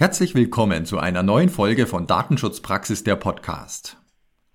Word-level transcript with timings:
Herzlich 0.00 0.36
willkommen 0.36 0.86
zu 0.86 1.00
einer 1.00 1.24
neuen 1.24 1.48
Folge 1.48 1.88
von 1.88 2.06
Datenschutzpraxis 2.06 3.02
der 3.02 3.16
Podcast. 3.16 3.96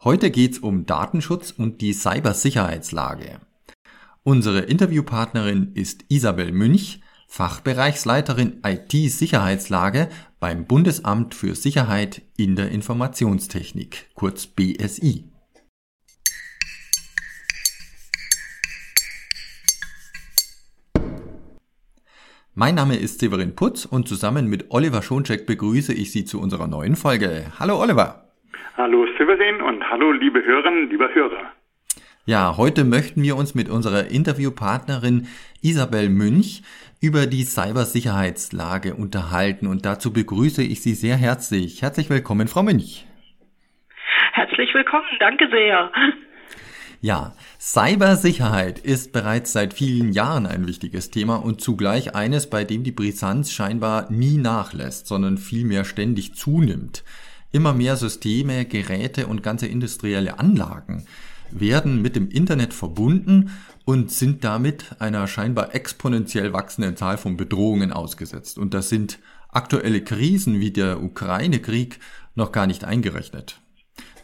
Heute 0.02 0.32
geht's 0.32 0.60
um 0.60 0.86
Datenschutz 0.86 1.52
und 1.52 1.82
die 1.82 1.92
Cybersicherheitslage. 1.92 3.42
Unsere 4.24 4.60
Interviewpartnerin 4.60 5.74
ist 5.74 6.06
Isabel 6.08 6.54
Münch, 6.54 7.02
Fachbereichsleiterin 7.28 8.62
IT-Sicherheitslage 8.64 10.08
beim 10.40 10.64
Bundesamt 10.64 11.36
für 11.36 11.56
Sicherheit 11.56 12.22
in 12.38 12.56
der 12.56 12.72
Informationstechnik, 12.72 14.12
kurz 14.14 14.48
BSI. 14.48 15.26
Mein 22.56 22.76
Name 22.76 22.98
ist 22.98 23.20
Severin 23.20 23.56
Putz 23.56 23.84
und 23.84 24.08
zusammen 24.08 24.48
mit 24.48 24.66
Oliver 24.70 25.02
Schoncheck 25.02 25.48
begrüße 25.48 25.92
ich 25.92 26.12
Sie 26.12 26.24
zu 26.24 26.40
unserer 26.40 26.68
neuen 26.68 26.96
Folge. 26.96 27.46
Hallo 27.60 27.82
Oliver. 27.82 28.30
Hallo 28.78 29.08
Severin 29.18 29.60
und 29.60 29.84
hallo 29.90 30.12
liebe 30.12 30.40
Hörerinnen, 30.46 30.88
lieber 30.88 31.12
Hörer. 31.12 31.52
Ja, 32.28 32.56
heute 32.56 32.84
möchten 32.84 33.24
wir 33.24 33.38
uns 33.38 33.56
mit 33.56 33.72
unserer 33.72 34.12
Interviewpartnerin 34.12 35.26
Isabel 35.64 36.10
Münch 36.10 36.62
über 37.02 37.26
die 37.26 37.42
Cybersicherheitslage 37.42 38.94
unterhalten 38.94 39.66
und 39.66 39.84
dazu 39.84 40.14
begrüße 40.14 40.62
ich 40.62 40.84
Sie 40.84 40.94
sehr 40.94 41.16
herzlich. 41.16 41.82
Herzlich 41.82 42.12
willkommen, 42.12 42.48
Frau 42.48 42.62
Münch. 42.62 43.08
Herzlich 44.34 44.72
willkommen, 44.76 45.10
danke 45.20 45.50
sehr. 45.50 45.92
Ja, 47.04 47.34
Cybersicherheit 47.60 48.80
ist 48.80 49.12
bereits 49.12 49.52
seit 49.52 49.74
vielen 49.74 50.14
Jahren 50.14 50.46
ein 50.46 50.68
wichtiges 50.68 51.10
Thema 51.10 51.36
und 51.36 51.60
zugleich 51.60 52.16
eines, 52.16 52.50
bei 52.50 52.64
dem 52.64 52.86
die 52.86 52.94
Brisanz 52.94 53.52
scheinbar 53.52 54.10
nie 54.10 54.38
nachlässt, 54.38 55.08
sondern 55.08 55.38
vielmehr 55.38 55.84
ständig 55.84 56.36
zunimmt. 56.36 57.04
Immer 57.52 57.74
mehr 57.74 57.98
Systeme, 57.98 58.64
Geräte 58.64 59.28
und 59.28 59.44
ganze 59.44 59.68
industrielle 59.68 60.40
Anlagen 60.40 61.06
werden 61.52 62.02
mit 62.02 62.16
dem 62.16 62.30
Internet 62.30 62.74
verbunden 62.74 63.52
und 63.84 64.10
sind 64.10 64.46
damit 64.46 64.96
einer 65.00 65.28
scheinbar 65.28 65.76
exponentiell 65.76 66.54
wachsenden 66.54 66.96
Zahl 66.96 67.18
von 67.18 67.36
Bedrohungen 67.36 67.92
ausgesetzt. 67.92 68.58
Und 68.58 68.74
das 68.74 68.88
sind 68.88 69.20
aktuelle 69.50 70.06
Krisen 70.06 70.62
wie 70.62 70.72
der 70.72 71.04
Ukraine-Krieg 71.04 72.00
noch 72.36 72.54
gar 72.54 72.66
nicht 72.66 72.86
eingerechnet. 72.86 73.60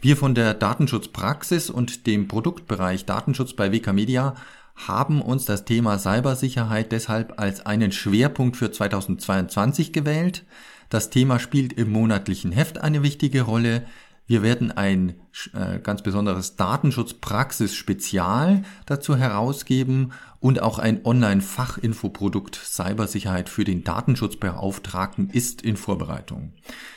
Wir 0.01 0.15
von 0.15 0.33
der 0.33 0.53
Datenschutzpraxis 0.53 1.69
und 1.69 2.07
dem 2.07 2.29
Produktbereich 2.29 3.03
Datenschutz 3.03 3.51
bei 3.51 3.73
WK 3.73 3.91
Media 3.91 4.33
haben 4.75 5.21
uns 5.21 5.43
das 5.43 5.65
Thema 5.65 5.99
Cybersicherheit 5.99 6.93
deshalb 6.93 7.37
als 7.37 7.65
einen 7.65 7.91
Schwerpunkt 7.91 8.55
für 8.55 8.71
2022 8.71 9.91
gewählt. 9.91 10.45
Das 10.87 11.09
Thema 11.09 11.37
spielt 11.37 11.73
im 11.73 11.91
monatlichen 11.91 12.53
Heft 12.53 12.77
eine 12.77 13.03
wichtige 13.03 13.41
Rolle. 13.41 13.85
Wir 14.29 14.41
werden 14.43 14.71
ein 14.71 15.15
äh, 15.55 15.79
ganz 15.79 16.03
besonderes 16.03 16.55
Datenschutzpraxis-Spezial 16.55 18.61
dazu 18.85 19.15
herausgeben 19.15 20.11
und 20.39 20.61
auch 20.61 20.77
ein 20.77 21.03
Online-Fachinfoprodukt 21.03 22.55
Cybersicherheit 22.55 23.49
für 23.49 23.63
den 23.63 23.83
Datenschutzbeauftragten 23.83 25.31
ist 25.31 25.63
in 25.63 25.77
Vorbereitung. 25.77 26.53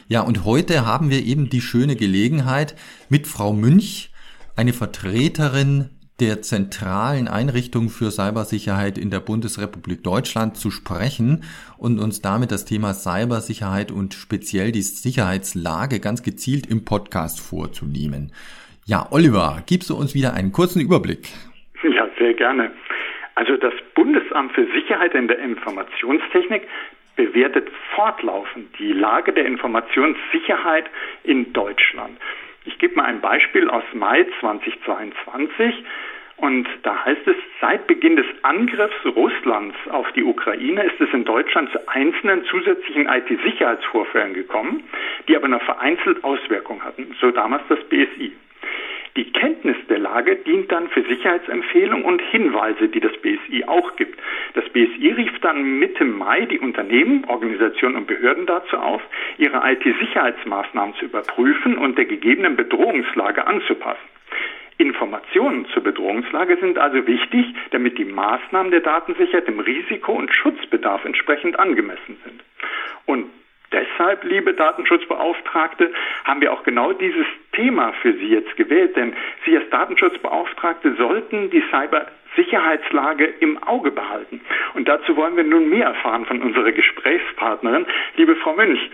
Ja, 0.08 0.20
und 0.20 0.44
heute 0.44 0.84
haben 0.84 1.08
wir 1.08 1.24
eben 1.24 1.48
die 1.48 1.62
schöne 1.62 1.96
Gelegenheit, 1.96 2.76
mit 3.08 3.26
Frau 3.26 3.54
Münch, 3.54 4.12
eine 4.54 4.74
Vertreterin 4.74 5.88
der 6.22 6.40
zentralen 6.40 7.26
Einrichtung 7.26 7.88
für 7.88 8.12
Cybersicherheit 8.12 8.96
in 8.96 9.10
der 9.10 9.18
Bundesrepublik 9.18 10.04
Deutschland 10.04 10.56
zu 10.56 10.70
sprechen 10.70 11.42
und 11.76 11.98
uns 11.98 12.22
damit 12.22 12.52
das 12.52 12.64
Thema 12.64 12.94
Cybersicherheit 12.94 13.90
und 13.90 14.14
speziell 14.14 14.70
die 14.70 14.82
Sicherheitslage 14.82 15.98
ganz 15.98 16.22
gezielt 16.22 16.70
im 16.70 16.84
Podcast 16.84 17.40
vorzunehmen. 17.40 18.30
Ja, 18.86 19.08
Oliver, 19.10 19.64
gibst 19.66 19.90
du 19.90 19.96
uns 19.96 20.14
wieder 20.14 20.32
einen 20.34 20.52
kurzen 20.52 20.80
Überblick? 20.80 21.26
Ja, 21.82 22.08
sehr 22.16 22.34
gerne. 22.34 22.70
Also 23.34 23.56
das 23.56 23.74
Bundesamt 23.96 24.52
für 24.52 24.66
Sicherheit 24.72 25.14
in 25.14 25.26
der 25.26 25.40
Informationstechnik 25.40 26.68
bewertet 27.16 27.68
fortlaufend 27.96 28.78
die 28.78 28.92
Lage 28.92 29.32
der 29.32 29.46
Informationssicherheit 29.46 30.88
in 31.24 31.52
Deutschland. 31.52 32.16
Ich 32.64 32.78
gebe 32.78 32.94
mal 32.94 33.06
ein 33.06 33.20
Beispiel 33.20 33.68
aus 33.68 33.82
Mai 33.92 34.24
2022. 34.38 35.84
Und 36.42 36.66
da 36.82 37.04
heißt 37.04 37.28
es, 37.28 37.36
seit 37.60 37.86
Beginn 37.86 38.16
des 38.16 38.26
Angriffs 38.42 39.06
Russlands 39.14 39.76
auf 39.90 40.10
die 40.10 40.24
Ukraine 40.24 40.82
ist 40.82 41.00
es 41.00 41.08
in 41.12 41.24
Deutschland 41.24 41.70
zu 41.70 41.78
einzelnen 41.86 42.44
zusätzlichen 42.46 43.06
IT-Sicherheitsvorfällen 43.06 44.34
gekommen, 44.34 44.82
die 45.28 45.36
aber 45.36 45.46
nur 45.46 45.60
vereinzelt 45.60 46.24
Auswirkungen 46.24 46.82
hatten, 46.82 47.14
so 47.20 47.30
damals 47.30 47.62
das 47.68 47.78
BSI. 47.84 48.32
Die 49.14 49.30
Kenntnis 49.30 49.76
der 49.88 50.00
Lage 50.00 50.34
dient 50.34 50.72
dann 50.72 50.88
für 50.88 51.04
Sicherheitsempfehlungen 51.04 52.04
und 52.04 52.20
Hinweise, 52.20 52.88
die 52.88 52.98
das 52.98 53.16
BSI 53.18 53.62
auch 53.68 53.94
gibt. 53.94 54.18
Das 54.54 54.68
BSI 54.70 55.14
rief 55.16 55.38
dann 55.42 55.78
Mitte 55.78 56.04
Mai 56.04 56.46
die 56.46 56.58
Unternehmen, 56.58 57.24
Organisationen 57.26 57.94
und 57.94 58.08
Behörden 58.08 58.46
dazu 58.46 58.78
auf, 58.78 59.02
ihre 59.38 59.62
IT-Sicherheitsmaßnahmen 59.64 60.96
zu 60.96 61.04
überprüfen 61.04 61.78
und 61.78 61.96
der 61.98 62.06
gegebenen 62.06 62.56
Bedrohungslage 62.56 63.46
anzupassen. 63.46 64.11
Informationen 64.78 65.66
zur 65.66 65.82
Bedrohungslage 65.82 66.56
sind 66.58 66.78
also 66.78 67.06
wichtig, 67.06 67.46
damit 67.70 67.98
die 67.98 68.04
Maßnahmen 68.04 68.70
der 68.70 68.80
Datensicherheit 68.80 69.46
dem 69.46 69.60
Risiko- 69.60 70.12
und 70.12 70.32
Schutzbedarf 70.32 71.04
entsprechend 71.04 71.58
angemessen 71.58 72.18
sind. 72.24 72.42
Und 73.06 73.30
deshalb, 73.72 74.24
liebe 74.24 74.54
Datenschutzbeauftragte, 74.54 75.92
haben 76.24 76.40
wir 76.40 76.52
auch 76.52 76.62
genau 76.62 76.92
dieses 76.92 77.26
Thema 77.52 77.92
für 78.00 78.12
Sie 78.14 78.28
jetzt 78.28 78.56
gewählt, 78.56 78.96
denn 78.96 79.14
Sie 79.44 79.56
als 79.56 79.68
Datenschutzbeauftragte 79.70 80.94
sollten 80.94 81.50
die 81.50 81.62
Cybersicherheitslage 81.70 83.24
im 83.40 83.62
Auge 83.62 83.90
behalten. 83.90 84.40
Und 84.74 84.88
dazu 84.88 85.16
wollen 85.16 85.36
wir 85.36 85.44
nun 85.44 85.68
mehr 85.68 85.86
erfahren 85.86 86.24
von 86.26 86.40
unserer 86.42 86.72
Gesprächspartnerin. 86.72 87.86
Liebe 88.16 88.36
Frau 88.36 88.54
Münch, 88.54 88.90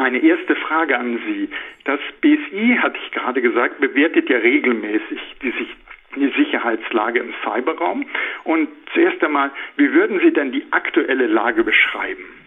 meine 0.00 0.18
erste 0.18 0.56
Frage 0.56 0.98
an 0.98 1.20
Sie. 1.26 1.50
Das 1.84 2.00
BSI, 2.22 2.78
hatte 2.80 2.96
ich 3.04 3.12
gerade 3.12 3.42
gesagt, 3.42 3.80
bewertet 3.80 4.30
ja 4.30 4.38
regelmäßig 4.38 5.20
die, 5.42 5.52
die 6.16 6.32
Sicherheitslage 6.42 7.20
im 7.20 7.34
Cyberraum. 7.44 8.06
Und 8.44 8.68
zuerst 8.94 9.22
einmal, 9.22 9.50
wie 9.76 9.92
würden 9.92 10.18
Sie 10.20 10.32
denn 10.32 10.52
die 10.52 10.64
aktuelle 10.70 11.26
Lage 11.26 11.64
beschreiben? 11.64 12.39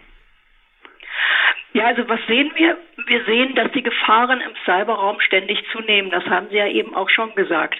Ja, 1.74 1.86
also 1.86 2.08
was 2.08 2.20
sehen 2.28 2.52
wir? 2.54 2.78
Wir 3.06 3.24
sehen, 3.24 3.56
dass 3.56 3.70
die 3.72 3.82
Gefahren 3.82 4.40
im 4.40 4.52
Cyberraum 4.64 5.20
ständig 5.20 5.58
zunehmen. 5.72 6.08
Das 6.08 6.24
haben 6.26 6.46
Sie 6.48 6.56
ja 6.56 6.68
eben 6.68 6.94
auch 6.94 7.10
schon 7.10 7.34
gesagt. 7.34 7.76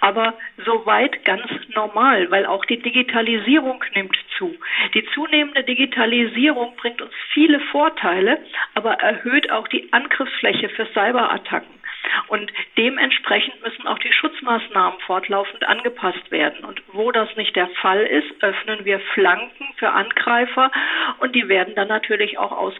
Aber 0.00 0.34
soweit 0.64 1.24
ganz 1.24 1.46
normal, 1.72 2.28
weil 2.32 2.44
auch 2.44 2.64
die 2.64 2.82
Digitalisierung 2.82 3.84
nimmt 3.94 4.16
zu. 4.36 4.56
Die 4.94 5.06
zunehmende 5.14 5.62
Digitalisierung 5.62 6.74
bringt 6.74 7.00
uns 7.00 7.12
viele 7.32 7.60
Vorteile, 7.60 8.38
aber 8.74 8.94
erhöht 8.94 9.48
auch 9.52 9.68
die 9.68 9.92
Angriffsfläche 9.92 10.68
für 10.70 10.86
Cyberattacken. 10.86 11.76
Und 12.28 12.52
dementsprechend 12.76 13.62
müssen 13.62 13.86
auch 13.86 13.98
die 13.98 14.12
Schutzmaßnahmen 14.12 15.00
fortlaufend 15.00 15.66
angepasst 15.66 16.30
werden. 16.30 16.64
Und 16.64 16.82
wo 16.92 17.12
das 17.12 17.34
nicht 17.36 17.56
der 17.56 17.68
Fall 17.80 18.02
ist, 18.02 18.42
öffnen 18.42 18.84
wir 18.84 19.00
Flanken 19.14 19.66
für 19.76 19.90
Angreifer 19.90 20.70
und 21.18 21.34
die 21.34 21.48
werden 21.48 21.74
dann 21.74 21.88
natürlich 21.88 22.38
auch 22.38 22.52
aus, 22.52 22.74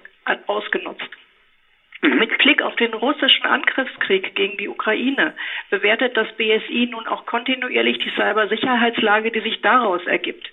ausgenutzt. 0.47 1.09
Mit 2.02 2.36
Blick 2.38 2.62
auf 2.62 2.76
den 2.76 2.94
russischen 2.94 3.44
Angriffskrieg 3.44 4.34
gegen 4.34 4.56
die 4.58 4.68
Ukraine 4.68 5.34
bewertet 5.70 6.16
das 6.16 6.30
BSI 6.36 6.88
nun 6.90 7.06
auch 7.06 7.26
kontinuierlich 7.26 7.98
die 7.98 8.10
Cybersicherheitslage, 8.10 9.32
die 9.32 9.40
sich 9.40 9.60
daraus 9.62 10.04
ergibt. 10.06 10.50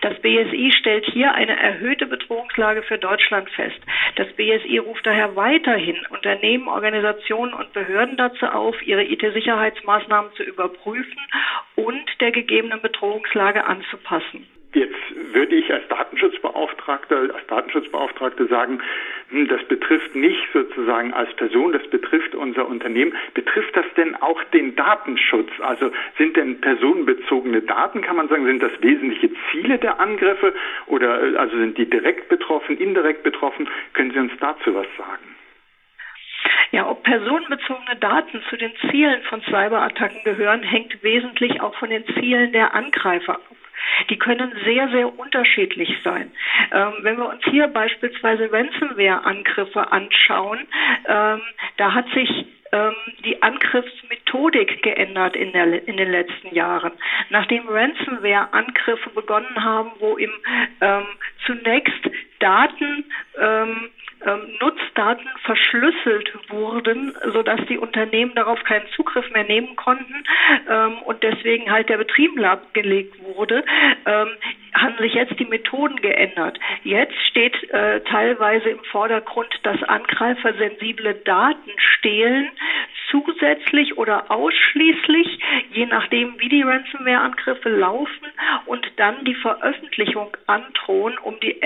Das 0.00 0.18
BSI 0.20 0.72
stellt 0.78 1.04
hier 1.06 1.34
eine 1.34 1.58
erhöhte 1.58 2.06
Bedrohungslage 2.06 2.82
für 2.82 2.98
Deutschland 2.98 3.50
fest. 3.50 3.80
Das 4.16 4.28
BSI 4.34 4.78
ruft 4.78 5.04
daher 5.06 5.34
weiterhin 5.36 5.98
Unternehmen, 6.10 6.68
Organisationen 6.68 7.54
und 7.54 7.72
Behörden 7.72 8.16
dazu 8.16 8.46
auf, 8.46 8.80
ihre 8.86 9.04
IT-Sicherheitsmaßnahmen 9.04 10.32
zu 10.34 10.42
überprüfen 10.42 11.20
und 11.74 12.20
der 12.20 12.30
gegebenen 12.30 12.80
Bedrohungslage 12.80 13.64
anzupassen. 13.64 14.46
Jetzt 14.74 15.32
würde 15.32 15.54
ich 15.54 15.72
als 15.72 15.86
Datenschutzbeauftragter, 15.86 17.32
als 17.32 17.46
Datenschutzbeauftragte 17.46 18.46
sagen, 18.46 18.80
hm, 19.30 19.46
das 19.46 19.62
betrifft 19.64 20.16
nicht 20.16 20.42
sozusagen 20.52 21.14
als 21.14 21.32
Person, 21.34 21.72
das 21.72 21.86
betrifft 21.88 22.34
unser 22.34 22.66
Unternehmen. 22.66 23.14
Betrifft 23.34 23.76
das 23.76 23.86
denn 23.96 24.16
auch 24.16 24.42
den 24.52 24.74
Datenschutz? 24.74 25.48
Also 25.60 25.92
sind 26.18 26.36
denn 26.36 26.60
personenbezogene 26.60 27.62
Daten, 27.62 28.02
kann 28.02 28.16
man 28.16 28.28
sagen, 28.28 28.46
sind 28.46 28.64
das 28.64 28.72
wesentliche 28.80 29.30
Ziele 29.52 29.78
der 29.78 30.00
Angriffe 30.00 30.52
oder 30.86 31.22
äh, 31.22 31.36
also 31.36 31.56
sind 31.56 31.78
die 31.78 31.88
direkt 31.88 32.28
betroffen, 32.28 32.76
indirekt 32.76 33.22
betroffen? 33.22 33.68
Können 33.92 34.10
Sie 34.10 34.18
uns 34.18 34.32
dazu 34.40 34.74
was 34.74 34.86
sagen? 34.98 35.36
Ja, 36.72 36.88
ob 36.90 37.04
personenbezogene 37.04 37.94
Daten 38.00 38.42
zu 38.50 38.56
den 38.56 38.72
Zielen 38.90 39.22
von 39.22 39.40
Cyberattacken 39.42 40.24
gehören, 40.24 40.64
hängt 40.64 41.00
wesentlich 41.04 41.60
auch 41.60 41.76
von 41.76 41.90
den 41.90 42.04
Zielen 42.06 42.50
der 42.50 42.74
Angreifer 42.74 43.34
ab. 43.34 43.53
Die 44.10 44.18
können 44.18 44.52
sehr, 44.64 44.88
sehr 44.88 45.18
unterschiedlich 45.18 45.96
sein. 46.02 46.30
Ähm, 46.72 46.92
wenn 47.00 47.16
wir 47.16 47.28
uns 47.28 47.42
hier 47.44 47.68
beispielsweise 47.68 48.50
Ransomware-Angriffe 48.52 49.92
anschauen, 49.92 50.60
ähm, 51.06 51.40
da 51.76 51.94
hat 51.94 52.08
sich 52.10 52.46
ähm, 52.72 52.94
die 53.24 53.40
Angriffsmethodik 53.42 54.82
geändert 54.82 55.36
in, 55.36 55.52
der, 55.52 55.86
in 55.86 55.96
den 55.96 56.10
letzten 56.10 56.54
Jahren. 56.54 56.92
Nachdem 57.30 57.68
Ransomware-Angriffe 57.68 59.10
begonnen 59.10 59.62
haben, 59.62 59.92
wo 60.00 60.16
im 60.16 60.32
ähm, 60.80 61.06
zunächst 61.46 62.10
Daten 62.40 63.04
ähm, 63.40 63.90
ähm, 64.26 64.56
Nutzdaten 64.60 65.28
verschlüsselt 65.42 66.32
wurden, 66.48 67.14
sodass 67.32 67.60
die 67.68 67.78
Unternehmen 67.78 68.34
darauf 68.34 68.62
keinen 68.64 68.86
Zugriff 68.96 69.30
mehr 69.30 69.44
nehmen 69.44 69.76
konnten 69.76 70.24
ähm, 70.68 70.98
und 71.04 71.22
deswegen 71.22 71.70
halt 71.70 71.88
der 71.88 71.98
Betrieb 71.98 72.38
lahmgelegt 72.38 73.14
wurde, 73.22 73.64
ähm, 74.06 74.28
haben 74.74 74.98
sich 74.98 75.14
jetzt 75.14 75.38
die 75.38 75.44
Methoden 75.44 75.96
geändert. 75.96 76.58
Jetzt 76.82 77.14
steht 77.28 77.54
äh, 77.70 78.00
teilweise 78.00 78.70
im 78.70 78.82
Vordergrund, 78.90 79.48
dass 79.62 79.82
Angreifer 79.84 80.54
sensible 80.54 81.14
Daten 81.14 81.70
stehlen, 81.76 82.50
zusätzlich 83.14 83.96
oder 83.96 84.30
ausschließlich, 84.30 85.38
je 85.70 85.86
nachdem, 85.86 86.34
wie 86.40 86.48
die 86.48 86.62
Ransomware-Angriffe 86.62 87.68
laufen 87.68 88.26
und 88.66 88.90
dann 88.96 89.24
die 89.24 89.36
Veröffentlichung 89.36 90.36
androhen, 90.46 91.16
um 91.18 91.38
die 91.38 91.60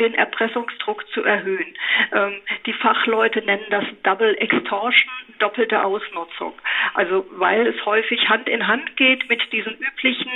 den 0.00 0.14
Erpressungsdruck 0.14 1.04
zu 1.10 1.24
erhöhen. 1.24 1.74
Ähm, 2.12 2.34
die 2.66 2.72
Fachleute 2.72 3.42
nennen 3.42 3.66
das 3.70 3.84
Double 4.04 4.36
Extortion, 4.38 5.10
doppelte 5.40 5.82
Ausnutzung. 5.82 6.54
Also 6.94 7.26
weil 7.32 7.66
es 7.66 7.84
häufig 7.84 8.28
Hand 8.28 8.48
in 8.48 8.68
Hand 8.68 8.96
geht 8.96 9.28
mit 9.28 9.52
diesen 9.52 9.76
üblichen, 9.76 10.30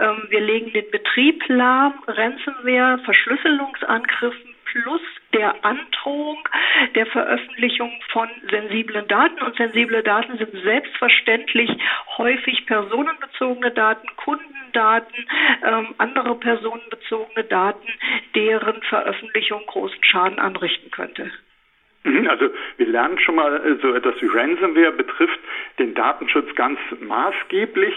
ähm, 0.00 0.26
wir 0.28 0.40
legen 0.40 0.72
den 0.72 0.88
Betrieb 0.92 1.42
lahm, 1.48 1.94
Ransomware, 2.06 2.98
Verschlüsselungsangriffen 3.04 4.54
plus 4.66 5.02
der 5.38 5.54
Androhung 5.64 6.48
der 6.96 7.06
Veröffentlichung 7.06 7.92
von 8.10 8.28
sensiblen 8.50 9.06
Daten. 9.06 9.40
Und 9.40 9.56
sensible 9.56 10.02
Daten 10.02 10.36
sind 10.36 10.50
selbstverständlich 10.64 11.70
häufig 12.18 12.66
personenbezogene 12.66 13.70
Daten, 13.70 14.08
Kundendaten, 14.16 15.26
ähm, 15.64 15.94
andere 15.98 16.34
personenbezogene 16.34 17.44
Daten, 17.44 17.88
deren 18.34 18.82
Veröffentlichung 18.82 19.62
großen 19.66 20.02
Schaden 20.02 20.40
anrichten 20.40 20.90
könnte. 20.90 21.30
Mhm, 22.02 22.28
also 22.28 22.50
wir 22.76 22.86
lernen 22.86 23.18
schon 23.20 23.36
mal 23.36 23.56
äh, 23.56 23.76
so 23.80 23.94
etwas 23.94 24.14
wie 24.20 24.26
Ransomware 24.26 24.92
betrifft 24.92 25.38
den 25.78 25.94
Datenschutz 25.94 26.52
ganz 26.56 26.78
maßgeblich 27.00 27.94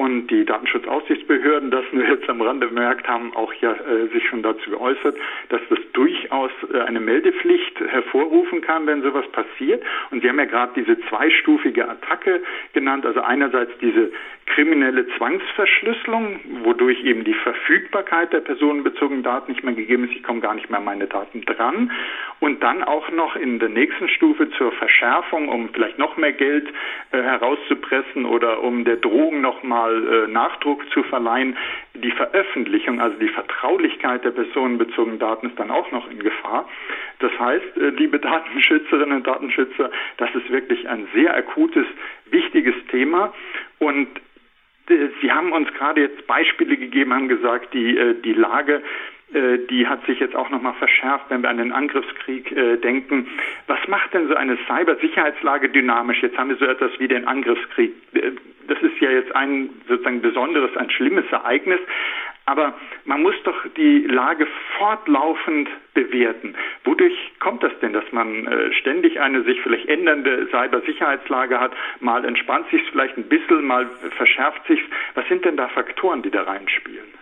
und 0.00 0.28
die 0.28 0.46
Datenschutzaufsichtsbehörden, 0.46 1.70
das 1.70 1.84
nur 1.92 2.04
jetzt 2.08 2.26
am 2.30 2.40
Rande 2.40 2.68
bemerkt 2.68 3.06
haben, 3.06 3.36
auch 3.36 3.52
ja 3.60 3.72
äh, 3.72 4.06
sich 4.14 4.26
schon 4.26 4.42
dazu 4.42 4.70
geäußert, 4.70 5.14
dass 5.50 5.60
das 5.68 5.78
durchaus 5.92 6.50
äh, 6.72 6.78
eine 6.80 7.00
Meldepflicht 7.00 7.78
hervorrufen 7.80 8.62
kann, 8.62 8.86
wenn 8.86 9.02
sowas 9.02 9.26
passiert. 9.30 9.82
Und 10.10 10.22
Sie 10.22 10.28
haben 10.30 10.38
ja 10.38 10.46
gerade 10.46 10.72
diese 10.74 10.98
zweistufige 11.10 11.86
Attacke 11.86 12.42
genannt, 12.72 13.04
also 13.04 13.20
einerseits 13.20 13.72
diese 13.82 14.10
kriminelle 14.46 15.06
Zwangsverschlüsselung, 15.18 16.40
wodurch 16.64 17.04
eben 17.04 17.24
die 17.24 17.34
Verfügbarkeit 17.34 18.32
der 18.32 18.40
personenbezogenen 18.40 19.22
Daten 19.22 19.52
nicht 19.52 19.62
mehr 19.62 19.74
gegeben 19.74 20.04
ist, 20.04 20.12
ich 20.12 20.22
komme 20.22 20.40
gar 20.40 20.54
nicht 20.54 20.70
mehr 20.70 20.78
an 20.78 20.86
meine 20.86 21.08
Daten 21.08 21.42
dran. 21.42 21.92
Und 22.40 22.62
dann 22.62 22.82
auch 22.82 23.10
noch 23.10 23.36
in 23.36 23.58
der 23.58 23.68
nächsten 23.68 24.08
Stufe 24.08 24.50
zur 24.52 24.72
Verschärfung, 24.72 25.48
um 25.48 25.68
vielleicht 25.68 25.98
noch 25.98 26.16
mehr 26.16 26.32
Geld 26.32 26.68
äh, 27.12 27.22
herauszupressen 27.22 28.24
oder 28.24 28.62
um 28.62 28.84
der 28.84 28.96
Drohung 28.96 29.42
nochmal 29.42 29.89
äh, 29.90 30.26
Nachdruck 30.28 30.88
zu 30.92 31.02
verleihen. 31.04 31.56
Die 31.94 32.10
Veröffentlichung, 32.10 33.00
also 33.00 33.18
die 33.18 33.28
Vertraulichkeit 33.28 34.24
der 34.24 34.30
personenbezogenen 34.30 35.18
Daten 35.18 35.48
ist 35.48 35.58
dann 35.58 35.70
auch 35.70 35.90
noch 35.90 36.10
in 36.10 36.20
Gefahr. 36.20 36.68
Das 37.18 37.32
heißt, 37.38 37.76
äh, 37.76 37.90
liebe 37.90 38.18
Datenschützerinnen 38.18 39.16
und 39.16 39.26
Datenschützer, 39.26 39.90
das 40.18 40.34
ist 40.34 40.50
wirklich 40.50 40.88
ein 40.88 41.08
sehr 41.14 41.34
akutes, 41.36 41.86
wichtiges 42.30 42.74
Thema 42.90 43.32
und 43.78 44.08
äh, 44.88 45.08
Sie 45.20 45.30
haben 45.30 45.52
uns 45.52 45.72
gerade 45.74 46.00
jetzt 46.00 46.26
Beispiele 46.26 46.76
gegeben, 46.76 47.14
haben 47.14 47.28
gesagt, 47.28 47.74
die, 47.74 48.14
die 48.24 48.32
Lage 48.32 48.82
die 49.32 49.86
hat 49.86 50.04
sich 50.06 50.18
jetzt 50.18 50.34
auch 50.34 50.50
nochmal 50.50 50.74
verschärft, 50.74 51.26
wenn 51.28 51.42
wir 51.42 51.50
an 51.50 51.58
den 51.58 51.72
Angriffskrieg 51.72 52.50
äh, 52.52 52.76
denken. 52.78 53.28
Was 53.66 53.78
macht 53.86 54.12
denn 54.12 54.28
so 54.28 54.34
eine 54.34 54.58
Cybersicherheitslage 54.66 55.68
dynamisch? 55.68 56.22
Jetzt 56.22 56.36
haben 56.36 56.50
wir 56.50 56.56
so 56.56 56.64
etwas 56.64 56.90
wie 56.98 57.08
den 57.08 57.26
Angriffskrieg. 57.26 57.94
Äh, 58.14 58.32
das 58.66 58.80
ist 58.82 58.98
ja 59.00 59.10
jetzt 59.10 59.34
ein 59.34 59.70
sozusagen 59.88 60.20
besonderes, 60.20 60.76
ein 60.76 60.90
schlimmes 60.90 61.24
Ereignis. 61.30 61.80
Aber 62.46 62.74
man 63.04 63.22
muss 63.22 63.34
doch 63.44 63.54
die 63.76 64.00
Lage 64.06 64.48
fortlaufend 64.76 65.68
bewerten. 65.94 66.56
Wodurch 66.82 67.14
kommt 67.38 67.62
das 67.62 67.72
denn, 67.80 67.92
dass 67.92 68.10
man 68.10 68.46
äh, 68.46 68.72
ständig 68.72 69.20
eine 69.20 69.42
sich 69.44 69.60
vielleicht 69.60 69.88
ändernde 69.88 70.48
Cybersicherheitslage 70.50 71.60
hat? 71.60 71.72
Mal 72.00 72.24
entspannt 72.24 72.68
sich 72.70 72.82
vielleicht 72.90 73.16
ein 73.16 73.28
bisschen, 73.28 73.64
mal 73.64 73.88
verschärft 74.16 74.66
sich. 74.66 74.80
Was 75.14 75.28
sind 75.28 75.44
denn 75.44 75.56
da 75.56 75.68
Faktoren, 75.68 76.22
die 76.22 76.30
da 76.30 76.42
reinspielen? 76.42 77.20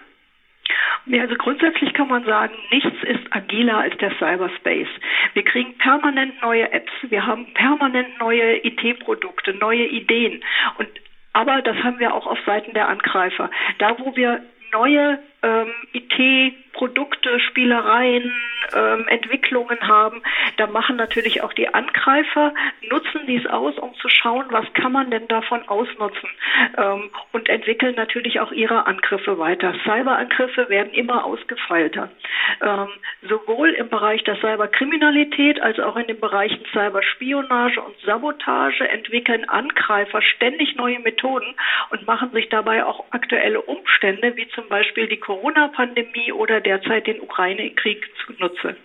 Ja, 1.08 1.22
also 1.22 1.36
grundsätzlich 1.36 1.94
kann 1.94 2.08
man 2.08 2.24
sagen, 2.24 2.54
nichts 2.70 3.02
ist 3.02 3.34
agiler 3.34 3.78
als 3.78 3.96
der 3.96 4.10
Cyberspace. 4.18 4.88
Wir 5.32 5.42
kriegen 5.42 5.76
permanent 5.78 6.40
neue 6.42 6.70
Apps, 6.70 6.92
wir 7.02 7.26
haben 7.26 7.46
permanent 7.54 8.18
neue 8.20 8.64
IT-Produkte, 8.64 9.54
neue 9.54 9.86
Ideen. 9.86 10.44
Und 10.76 10.88
aber 11.32 11.62
das 11.62 11.76
haben 11.82 11.98
wir 11.98 12.14
auch 12.14 12.26
auf 12.26 12.38
Seiten 12.44 12.74
der 12.74 12.88
Angreifer. 12.88 13.50
Da, 13.78 13.98
wo 13.98 14.14
wir 14.16 14.42
neue 14.72 15.18
ähm, 15.42 15.72
IT-Produkte, 16.78 17.40
Spielereien, 17.40 18.32
ähm, 18.74 19.06
Entwicklungen 19.08 19.80
haben. 19.80 20.22
Da 20.56 20.66
machen 20.66 20.96
natürlich 20.96 21.42
auch 21.42 21.52
die 21.52 21.72
Angreifer, 21.72 22.54
nutzen 22.90 23.20
dies 23.26 23.46
aus, 23.46 23.78
um 23.78 23.94
zu 23.96 24.08
schauen, 24.08 24.46
was 24.50 24.66
kann 24.74 24.92
man 24.92 25.10
denn 25.10 25.28
davon 25.28 25.66
ausnutzen 25.68 26.28
ähm, 26.76 27.10
und 27.32 27.48
entwickeln 27.48 27.94
natürlich 27.96 28.40
auch 28.40 28.52
ihre 28.52 28.86
Angriffe 28.86 29.38
weiter. 29.38 29.74
Cyberangriffe 29.84 30.68
werden 30.68 30.92
immer 30.92 31.24
ausgefeilter. 31.24 32.10
Ähm, 32.60 32.88
sowohl 33.22 33.70
im 33.70 33.88
Bereich 33.88 34.24
der 34.24 34.36
Cyberkriminalität 34.36 35.60
als 35.60 35.78
auch 35.78 35.96
in 35.96 36.06
den 36.06 36.20
Bereichen 36.20 36.64
Cyberspionage 36.72 37.80
und 37.80 37.94
Sabotage 38.04 38.88
entwickeln 38.88 39.48
Angreifer 39.48 40.22
ständig 40.22 40.76
neue 40.76 40.98
Methoden 41.00 41.54
und 41.90 42.06
machen 42.06 42.30
sich 42.32 42.48
dabei 42.48 42.84
auch 42.84 43.04
aktuelle 43.10 43.60
Umstände, 43.62 44.36
wie 44.36 44.48
zum 44.48 44.68
Beispiel 44.68 45.08
die 45.08 45.18
Corona-Pandemie 45.18 46.32
oder 46.32 46.60
derzeit 46.68 47.06
den 47.06 47.20
Ukraine-Krieg 47.20 48.06
zunutze. 48.26 48.76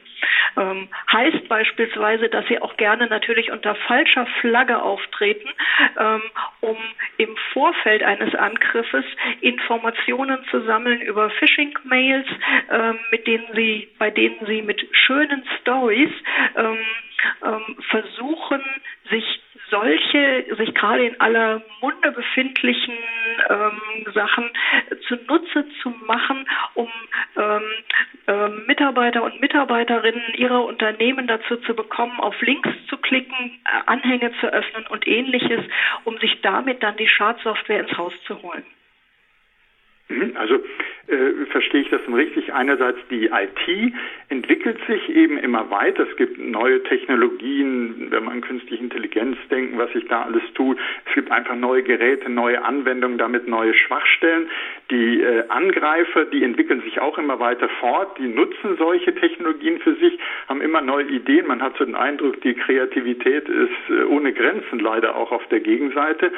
Ähm, 0.55 0.87
heißt 1.11 1.49
beispielsweise, 1.49 2.29
dass 2.29 2.47
sie 2.47 2.61
auch 2.61 2.77
gerne 2.77 3.07
natürlich 3.07 3.51
unter 3.51 3.75
falscher 3.75 4.25
Flagge 4.39 4.81
auftreten, 4.81 5.49
ähm, 5.99 6.21
um 6.61 6.77
im 7.17 7.35
Vorfeld 7.51 8.03
eines 8.03 8.33
Angriffes 8.35 9.03
Informationen 9.41 10.39
zu 10.49 10.61
sammeln 10.61 11.01
über 11.01 11.29
Phishing-Mails, 11.29 12.27
ähm, 12.71 12.99
mit 13.11 13.27
denen 13.27 13.47
sie, 13.53 13.89
bei 13.99 14.11
denen 14.11 14.45
sie 14.45 14.61
mit 14.61 14.87
schönen 14.91 15.43
Stories 15.59 16.11
ähm, 16.55 16.77
ähm, 17.43 17.77
versuchen, 17.89 18.61
sich 19.09 19.42
solche 19.73 20.45
sich 20.55 20.73
gerade 20.75 21.07
in 21.07 21.19
aller 21.19 21.61
Munde 21.81 22.11
befindlichen 22.11 22.93
ähm, 23.49 23.81
Sachen 24.13 24.49
zunutze 25.07 25.65
zu 25.81 25.89
machen, 26.05 26.47
um 26.75 26.89
ähm, 27.37 27.61
äh, 28.27 28.49
Mitarbeiter 28.67 29.23
und 29.23 29.41
Mitarbeiterinnen 29.41 30.35
ihrer 30.35 30.63
Unternehmen 30.63 31.25
dazu 31.25 31.57
zu 31.57 31.73
bekommen, 31.75 32.19
auf 32.19 32.39
Links 32.41 32.69
zu 32.87 32.97
klicken, 32.97 33.59
äh, 33.65 33.81
Anhänge 33.87 34.31
zu 34.39 34.47
öffnen 34.47 34.85
und 34.87 35.07
ähnliches, 35.07 35.61
um 36.03 36.19
sich 36.19 36.41
damit 36.41 36.83
dann 36.83 36.95
die 36.97 37.07
Schadsoftware 37.07 37.81
ins 37.81 37.97
Haus 37.97 38.13
zu 38.27 38.39
holen. 38.43 38.63
Mhm, 40.13 40.33
also 40.35 40.55
äh, 41.07 41.45
verstehe 41.51 41.81
ich 41.81 41.89
das 41.89 42.01
richtig. 42.13 42.53
Einerseits 42.53 42.99
die 43.09 43.25
IT 43.27 43.93
entwickelt 44.29 44.77
sich 44.87 45.09
eben 45.09 45.37
immer 45.37 45.69
weiter. 45.69 46.07
Es 46.09 46.15
gibt 46.17 46.37
neue 46.37 46.83
Technologien, 46.83 48.07
wenn 48.09 48.25
man 48.25 48.35
an 48.35 48.41
künstliche 48.41 48.83
Intelligenz 48.83 49.37
denken, 49.49 49.77
was 49.77 49.91
sich 49.91 50.05
da 50.07 50.23
alles 50.23 50.43
tut. 50.53 50.77
Es 51.07 51.13
gibt 51.13 51.31
einfach 51.31 51.55
neue 51.55 51.83
Geräte, 51.83 52.29
neue 52.29 52.63
Anwendungen, 52.63 53.17
damit 53.17 53.47
neue 53.47 53.73
Schwachstellen. 53.73 54.47
Die 54.91 55.21
äh, 55.21 55.43
Angreifer, 55.49 56.25
die 56.25 56.43
entwickeln 56.43 56.81
sich 56.81 56.99
auch 57.01 57.17
immer 57.17 57.39
weiter 57.39 57.69
fort. 57.79 58.17
Die 58.19 58.27
nutzen 58.27 58.77
solche 58.77 59.15
Technologien 59.15 59.79
für 59.79 59.95
sich, 59.95 60.17
haben 60.47 60.61
immer 60.61 60.81
neue 60.81 61.05
Ideen. 61.05 61.47
Man 61.47 61.61
hat 61.61 61.75
so 61.77 61.85
den 61.85 61.95
Eindruck, 61.95 62.39
die 62.41 62.53
Kreativität 62.53 63.49
ist 63.49 63.89
äh, 63.89 64.03
ohne 64.03 64.31
Grenzen 64.31 64.79
leider 64.79 65.15
auch 65.15 65.31
auf 65.31 65.45
der 65.47 65.59
Gegenseite. 65.59 66.31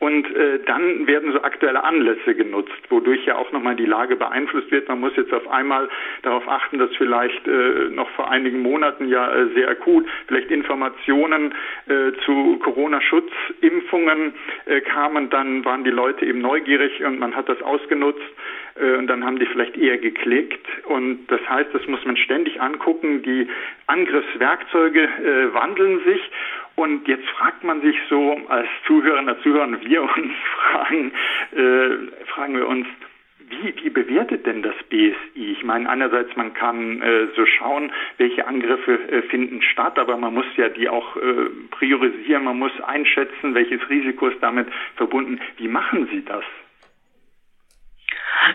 Und 0.00 0.32
äh, 0.36 0.60
dann 0.64 1.08
werden 1.08 1.32
so 1.32 1.42
aktuelle 1.42 1.82
Anlässe 1.82 2.34
genutzt, 2.36 2.78
wodurch 2.88 3.24
ja 3.26 3.36
auch 3.36 3.50
nochmal 3.50 3.74
die 3.74 3.84
Lage 3.84 4.14
beeinflusst 4.14 4.70
wird. 4.70 4.88
Man 4.88 5.00
muss 5.00 5.16
jetzt 5.16 5.32
auf 5.32 5.48
einmal 5.48 5.88
darauf 6.22 6.46
achten, 6.46 6.78
dass 6.78 6.94
vielleicht 6.96 7.48
äh, 7.48 7.90
noch 7.90 8.08
vor 8.10 8.30
einigen 8.30 8.60
Monaten 8.62 9.08
ja 9.08 9.28
äh, 9.34 9.48
sehr 9.54 9.68
akut 9.68 10.06
vielleicht 10.28 10.52
Informationen 10.52 11.52
äh, 11.88 12.12
zu 12.24 12.58
Corona-Schutzimpfungen 12.62 14.34
äh, 14.66 14.80
kamen. 14.82 15.30
Dann 15.30 15.64
waren 15.64 15.82
die 15.82 15.90
Leute 15.90 16.24
eben 16.24 16.40
neugierig 16.40 17.02
und 17.02 17.18
man 17.18 17.34
hat 17.34 17.48
das 17.48 17.60
ausgenutzt 17.60 18.22
äh, 18.76 18.94
und 18.98 19.08
dann 19.08 19.24
haben 19.24 19.40
die 19.40 19.46
vielleicht 19.46 19.76
eher 19.76 19.98
geklickt. 19.98 20.64
Und 20.84 21.26
das 21.26 21.40
heißt, 21.48 21.74
das 21.74 21.84
muss 21.88 22.04
man 22.04 22.16
ständig 22.16 22.60
angucken. 22.60 23.22
Die 23.22 23.48
Angriffswerkzeuge 23.88 25.08
wandeln 25.52 26.00
sich. 26.04 26.30
Und 26.78 27.08
jetzt 27.08 27.28
fragt 27.30 27.64
man 27.64 27.80
sich 27.80 27.96
so 28.08 28.40
als 28.46 28.68
Zuhörerinnen 28.86 29.34
und 29.34 29.42
Zuhörer, 29.42 29.68
wir 29.82 30.00
uns 30.00 30.32
fragen, 30.70 31.12
äh, 31.50 32.24
fragen 32.26 32.56
wir 32.56 32.68
uns, 32.68 32.86
wie, 33.50 33.74
wie 33.82 33.90
bewertet 33.90 34.46
denn 34.46 34.62
das 34.62 34.76
BSI? 34.88 35.16
Ich 35.34 35.64
meine, 35.64 35.90
einerseits 35.90 36.36
man 36.36 36.54
kann 36.54 37.02
äh, 37.02 37.26
so 37.34 37.46
schauen, 37.46 37.90
welche 38.18 38.46
Angriffe 38.46 38.92
äh, 39.10 39.22
finden 39.22 39.60
statt, 39.60 39.98
aber 39.98 40.16
man 40.18 40.34
muss 40.34 40.46
ja 40.56 40.68
die 40.68 40.88
auch 40.88 41.16
äh, 41.16 41.50
priorisieren, 41.72 42.44
man 42.44 42.60
muss 42.60 42.80
einschätzen, 42.82 43.54
welches 43.54 43.80
Risiko 43.90 44.28
ist 44.28 44.40
damit 44.40 44.68
verbunden. 44.94 45.40
Wie 45.56 45.66
machen 45.66 46.08
Sie 46.12 46.24
das? 46.24 46.44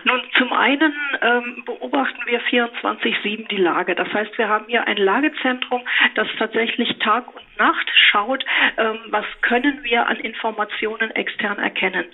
Nun, 0.03 0.21
zum 0.37 0.51
einen 0.53 0.93
ähm, 1.21 1.63
beobachten 1.65 2.21
wir 2.25 2.41
24-7 2.41 3.47
die 3.47 3.57
Lage. 3.57 3.95
Das 3.95 4.11
heißt, 4.13 4.37
wir 4.37 4.49
haben 4.49 4.65
hier 4.67 4.87
ein 4.87 4.97
Lagezentrum, 4.97 5.81
das 6.15 6.27
tatsächlich 6.37 6.97
Tag 6.99 7.33
und 7.33 7.43
Nacht 7.57 7.89
schaut, 7.93 8.43
ähm, 8.77 8.99
was 9.07 9.25
können 9.41 9.83
wir 9.83 10.07
an 10.07 10.17
Informationen 10.17 11.11
extern 11.11 11.59
erkennen. 11.59 12.05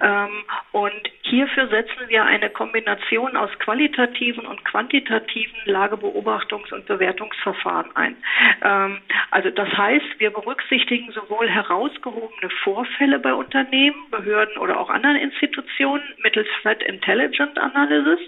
Ähm, 0.00 0.44
und 0.72 1.10
hierfür 1.22 1.68
setzen 1.68 2.08
wir 2.08 2.24
eine 2.24 2.50
Kombination 2.50 3.36
aus 3.36 3.50
qualitativen 3.58 4.46
und 4.46 4.64
quantitativen 4.64 5.58
Lagebeobachtungs- 5.66 6.72
und 6.72 6.86
Bewertungsverfahren 6.86 7.94
ein. 7.94 8.16
Ähm, 8.62 8.98
also 9.30 9.50
das 9.50 9.68
heißt, 9.68 10.18
wir 10.18 10.30
berücksichtigen 10.30 11.12
sowohl 11.12 11.48
herausgehobene 11.48 12.50
Vorfälle 12.64 13.18
bei 13.18 13.34
Unternehmen, 13.34 14.10
Behörden 14.10 14.56
oder 14.58 14.80
auch 14.80 14.88
anderen 14.88 15.16
Institutionen 15.16 16.04
mittels 16.22 16.48
Threat 16.62 16.82
Intelligence 16.82 17.15
Analysis. 17.58 18.20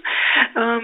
Ähm, 0.55 0.83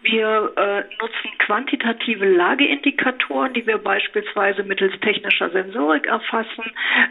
wir 0.00 0.52
äh, 0.56 0.84
nutzen 1.00 1.38
quantitative 1.38 2.24
Lageindikatoren, 2.24 3.52
die 3.52 3.66
wir 3.66 3.78
beispielsweise 3.78 4.62
mittels 4.62 4.98
technischer 5.00 5.50
Sensorik 5.50 6.06
erfassen. 6.06 6.64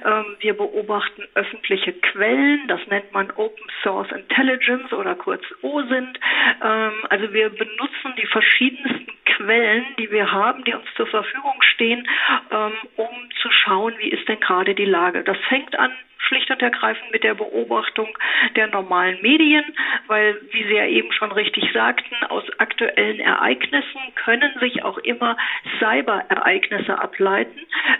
Ähm, 0.05 0.37
wir 0.39 0.53
beobachten 0.55 1.23
öffentliche 1.35 1.93
Quellen, 1.93 2.67
das 2.67 2.79
nennt 2.87 3.11
man 3.11 3.29
Open 3.31 3.67
Source 3.83 4.11
Intelligence 4.11 4.91
oder 4.93 5.15
kurz 5.15 5.43
OSINT. 5.61 6.19
Ähm, 6.63 6.93
also 7.09 7.33
wir 7.33 7.49
benutzen 7.49 8.13
die 8.21 8.27
verschiedensten 8.27 9.11
Quellen, 9.25 9.85
die 9.99 10.09
wir 10.09 10.31
haben, 10.31 10.63
die 10.63 10.73
uns 10.73 10.87
zur 10.95 11.07
Verfügung 11.07 11.61
stehen, 11.61 12.07
ähm, 12.51 12.73
um 12.95 13.09
zu 13.41 13.51
schauen, 13.51 13.93
wie 13.99 14.09
ist 14.09 14.27
denn 14.27 14.39
gerade 14.39 14.73
die 14.73 14.85
Lage. 14.85 15.23
Das 15.23 15.37
fängt 15.49 15.77
an 15.77 15.91
schlicht 16.17 16.49
und 16.49 16.61
ergreifend 16.61 17.11
mit 17.11 17.23
der 17.23 17.35
Beobachtung 17.35 18.09
der 18.55 18.67
normalen 18.67 19.21
Medien, 19.21 19.63
weil, 20.07 20.39
wie 20.51 20.63
Sie 20.63 20.75
ja 20.75 20.85
eben 20.85 21.11
schon 21.11 21.31
richtig 21.31 21.71
sagten, 21.73 22.15
aus 22.29 22.43
aktuellen 22.59 23.19
Ereignissen 23.19 23.99
können 24.15 24.51
sich 24.59 24.83
auch 24.83 24.97
immer 24.99 25.37
Cyberereignisse 25.79 26.99
ableiten 26.99 27.59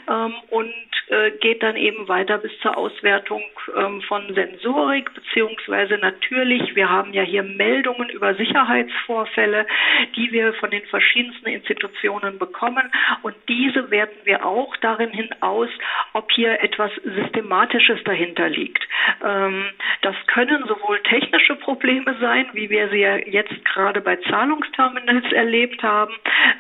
ähm, 0.10 0.34
und 0.50 0.74
äh, 1.10 1.32
geht 1.40 1.64
dann 1.64 1.78
eben 1.78 2.08
weiter 2.08 2.38
bis 2.38 2.52
zur 2.60 2.78
Auswertung 2.78 3.42
ähm, 3.78 4.02
von 4.02 4.34
Sensorik, 4.34 5.14
beziehungsweise 5.14 5.98
natürlich, 5.98 6.76
wir 6.76 6.90
haben 6.90 7.14
ja 7.14 7.24
hier 7.24 7.44
Meldungen 7.44 8.10
über 8.10 8.36
Sicherheitsvorfälle, 8.36 9.66
die 10.16 10.32
wir 10.32 10.54
von 10.56 10.70
den 10.70 10.86
verschiedensten 10.88 11.48
Institutionen 11.48 12.38
bekommen 12.38 12.92
und 13.22 13.36
diese 13.48 13.90
werten 13.90 14.26
wir 14.26 14.46
auch 14.46 14.76
darin 14.78 15.12
hin 15.12 15.30
aus, 15.40 15.70
ob 16.14 16.30
hier 16.34 16.62
etwas 16.62 16.92
Systematisches 17.04 18.04
dahinter 18.08 18.50
liegt. 18.50 18.88
Ähm, 19.24 19.66
das 20.02 20.16
können 20.28 20.64
sowohl 20.68 21.00
technische 21.04 21.56
Probleme 21.56 22.16
sein, 22.20 22.48
wie 22.54 22.70
wir 22.70 22.90
sie 22.90 23.02
ja 23.02 23.18
jetzt 23.18 23.64
gerade 23.66 24.02
bei 24.02 24.16
Zahlungsterminals 24.16 25.32
erlebt 25.32 25.84
haben, 25.84 26.14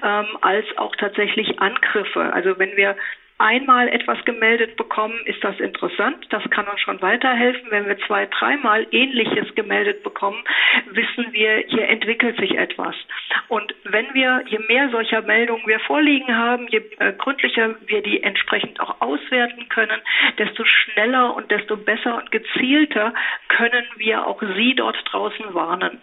ähm, 0.03 0.25
als 0.41 0.65
auch 0.77 0.95
tatsächlich 0.95 1.59
Angriffe. 1.59 2.33
Also 2.33 2.57
wenn 2.59 2.75
wir 2.75 2.95
einmal 3.39 3.87
etwas 3.89 4.23
gemeldet 4.25 4.75
bekommen, 4.77 5.19
ist 5.25 5.43
das 5.43 5.59
interessant. 5.59 6.25
Das 6.29 6.43
kann 6.49 6.67
uns 6.67 6.81
schon 6.81 7.01
weiterhelfen. 7.01 7.69
Wenn 7.69 7.87
wir 7.87 7.97
zwei, 7.99 8.25
dreimal 8.25 8.87
Ähnliches 8.91 9.53
gemeldet 9.55 10.03
bekommen, 10.03 10.43
wissen 10.91 11.31
wir, 11.31 11.63
hier 11.67 11.87
entwickelt 11.87 12.37
sich 12.37 12.57
etwas. 12.57 12.95
Und 13.47 13.73
wenn 13.83 14.13
wir, 14.13 14.43
je 14.47 14.59
mehr 14.67 14.89
solcher 14.89 15.21
Meldungen 15.21 15.65
wir 15.67 15.79
vorliegen 15.81 16.35
haben, 16.35 16.67
je 16.67 16.81
äh, 16.99 17.13
gründlicher 17.13 17.75
wir 17.85 18.01
die 18.01 18.23
entsprechend 18.23 18.79
auch 18.79 19.01
auswerten 19.01 19.69
können, 19.69 20.01
desto 20.37 20.65
schneller 20.65 21.35
und 21.35 21.51
desto 21.51 21.77
besser 21.77 22.17
und 22.17 22.31
gezielter 22.31 23.13
können 23.49 23.85
wir 23.97 24.25
auch 24.25 24.41
Sie 24.55 24.75
dort 24.75 24.97
draußen 25.11 25.53
warnen. 25.53 26.01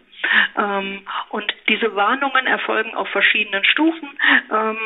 Ähm, 0.57 1.03
und 1.31 1.55
diese 1.69 1.95
Warnungen 1.95 2.47
erfolgen 2.47 2.95
auf 2.95 3.09
verschiedenen 3.09 3.65
Stufen. 3.65 4.09
Ähm, 4.51 4.79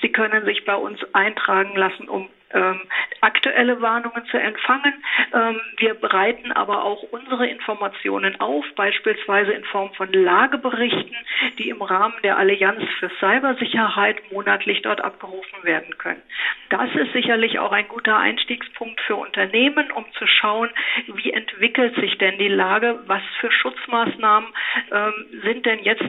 Sie 0.00 0.10
können 0.10 0.44
sich 0.44 0.64
bei 0.64 0.74
uns 0.74 0.98
eintragen 1.14 1.76
lassen, 1.76 2.08
um 2.08 2.28
ähm, 2.56 2.80
aktuelle 3.20 3.80
Warnungen 3.82 4.24
zu 4.26 4.38
empfangen. 4.38 4.94
Ähm, 5.32 5.60
wir 5.76 5.94
bereiten 5.94 6.52
aber 6.52 6.84
auch 6.84 7.02
unsere 7.10 7.46
Informationen 7.46 8.40
auf, 8.40 8.64
beispielsweise 8.74 9.52
in 9.52 9.64
Form 9.64 9.92
von 9.94 10.12
Lageberichten, 10.12 11.16
die 11.58 11.68
im 11.68 11.82
Rahmen 11.82 12.14
der 12.22 12.38
Allianz 12.38 12.82
für 12.98 13.10
Cybersicherheit 13.20 14.16
monatlich 14.32 14.82
dort 14.82 15.02
abgerufen 15.02 15.62
werden 15.62 15.98
können. 15.98 16.22
Das 16.70 16.92
ist 16.94 17.12
sicherlich 17.12 17.58
auch 17.58 17.72
ein 17.72 17.88
guter 17.88 18.16
Einstiegspunkt 18.16 19.00
für 19.02 19.16
Unternehmen, 19.16 19.92
um 19.92 20.04
zu 20.12 20.26
schauen, 20.26 20.70
wie 21.06 21.32
entwickelt 21.32 21.94
sich 21.96 22.16
denn 22.18 22.38
die 22.38 22.48
Lage, 22.48 23.00
was 23.06 23.22
für 23.40 23.52
Schutzmaßnahmen 23.52 24.48
ähm, 24.90 25.12
sind 25.44 25.66
denn 25.66 25.80
jetzt 25.80 26.04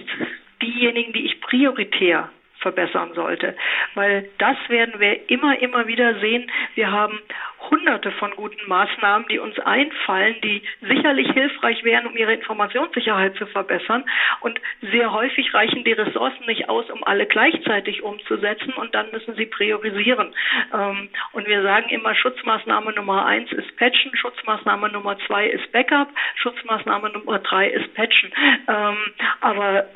diejenigen, 0.62 1.14
die 1.14 1.26
ich 1.26 1.42
prioritär 1.42 2.30
verbessern 2.68 3.12
sollte. 3.14 3.56
Weil 3.96 4.30
das 4.40 4.58
werden 4.68 5.00
wir 5.00 5.30
immer, 5.30 5.60
immer 5.62 5.88
wieder 5.88 6.20
sehen. 6.20 6.52
Wir 6.76 6.92
haben 6.92 7.20
hunderte 7.70 8.12
von 8.12 8.32
guten 8.32 8.68
Maßnahmen, 8.68 9.28
die 9.30 9.40
uns 9.40 9.58
einfallen, 9.60 10.36
die 10.44 10.62
sicherlich 10.82 11.32
hilfreich 11.32 11.84
wären, 11.84 12.08
um 12.08 12.16
ihre 12.16 12.34
Informationssicherheit 12.34 13.36
zu 13.36 13.46
verbessern. 13.48 14.04
Und 14.42 14.60
sehr 14.82 15.12
häufig 15.12 15.54
reichen 15.54 15.84
die 15.84 15.94
Ressourcen 15.94 16.46
nicht 16.46 16.70
aus, 16.70 16.90
um 16.90 17.04
alle 17.04 17.26
gleichzeitig 17.26 18.04
umzusetzen 18.04 18.74
und 18.74 18.94
dann 18.94 19.12
müssen 19.12 19.36
sie 19.36 19.46
priorisieren. 19.46 20.36
Ähm, 20.74 21.10
und 21.32 21.48
wir 21.48 21.64
sagen 21.64 21.90
immer, 21.90 22.16
Schutzmaßnahme 22.16 22.94
Nummer 22.94 23.26
eins 23.26 23.52
ist 23.54 23.76
Patchen, 23.78 24.16
Schutzmaßnahme 24.16 24.90
Nummer 24.90 25.18
zwei 25.26 25.48
ist 25.48 25.72
Backup, 25.72 26.10
Schutzmaßnahme 26.36 27.10
Nummer 27.12 27.40
drei 27.40 27.70
ist 27.70 27.94
Patchen. 27.96 28.32
Ähm, 28.68 28.98
aber 29.42 29.88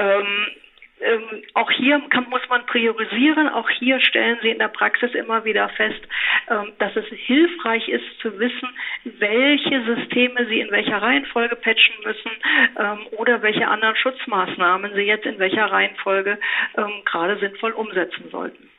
ähm, 1.02 1.44
auch 1.54 1.72
hier 1.72 2.02
kann, 2.10 2.30
muss 2.30 2.48
man 2.50 2.66
priorisieren. 2.66 3.50
Auch 3.50 3.70
hier 3.70 4.00
stellen 4.00 4.38
Sie 4.42 4.50
in 4.50 4.60
der 4.60 4.68
Praxis 4.68 5.14
immer 5.14 5.44
wieder 5.46 5.70
fest, 5.70 6.02
ähm, 6.50 6.74
dass 6.80 6.96
es 6.96 7.06
hilfreich 7.08 7.88
ist 7.90 8.20
zu 8.22 8.40
wissen, 8.40 8.70
welche 9.04 9.84
Systeme 9.84 10.46
Sie 10.48 10.60
in 10.60 10.72
welcher 10.72 11.02
Reihenfolge 11.02 11.56
patchen 11.56 11.96
müssen 12.04 12.32
ähm, 12.78 13.00
oder 13.18 13.42
welche 13.42 13.68
anderen 13.68 13.96
Schutzmaßnahmen 13.96 14.94
Sie 14.96 15.02
jetzt 15.02 15.26
in 15.26 15.40
welcher 15.40 15.66
Reihenfolge 15.66 16.38
ähm, 16.78 16.92
gerade 17.06 17.38
sinnvoll 17.38 17.72
umsetzen 17.72 18.30
sollten. 18.32 18.71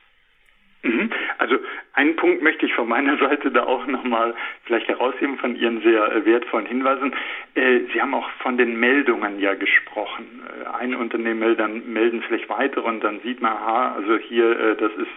Mhm. 0.83 1.11
Also 1.39 1.59
einen 1.93 2.17
Punkt 2.17 2.43
möchte 2.43 2.67
ich 2.67 2.75
von 2.75 2.89
meiner 2.89 3.17
Seite 3.27 3.51
da 3.51 3.65
auch 3.65 3.87
nochmal 3.87 4.35
vielleicht 4.65 4.89
herausheben 4.89 5.39
von 5.39 5.57
Ihren 5.57 5.81
sehr 5.83 6.13
äh, 6.13 6.25
wertvollen 6.25 6.67
Hinweisen. 6.67 7.15
Äh, 7.55 7.81
Sie 7.93 8.01
haben 8.01 8.15
auch 8.15 8.29
von 8.41 8.59
den 8.59 8.79
Meldungen 8.79 9.39
ja 9.39 9.55
gesprochen. 9.55 10.43
Äh, 10.47 10.77
ein 10.77 10.95
Unternehmen 10.95 11.41
melden, 11.41 11.93
melden 11.93 12.23
vielleicht 12.27 12.49
weitere 12.49 12.87
und 12.89 13.03
dann 13.03 13.21
sieht 13.21 13.41
man, 13.41 13.53
aha, 13.53 13.95
also 13.95 14.17
hier, 14.17 14.75
das 14.75 14.93
ist 14.95 15.09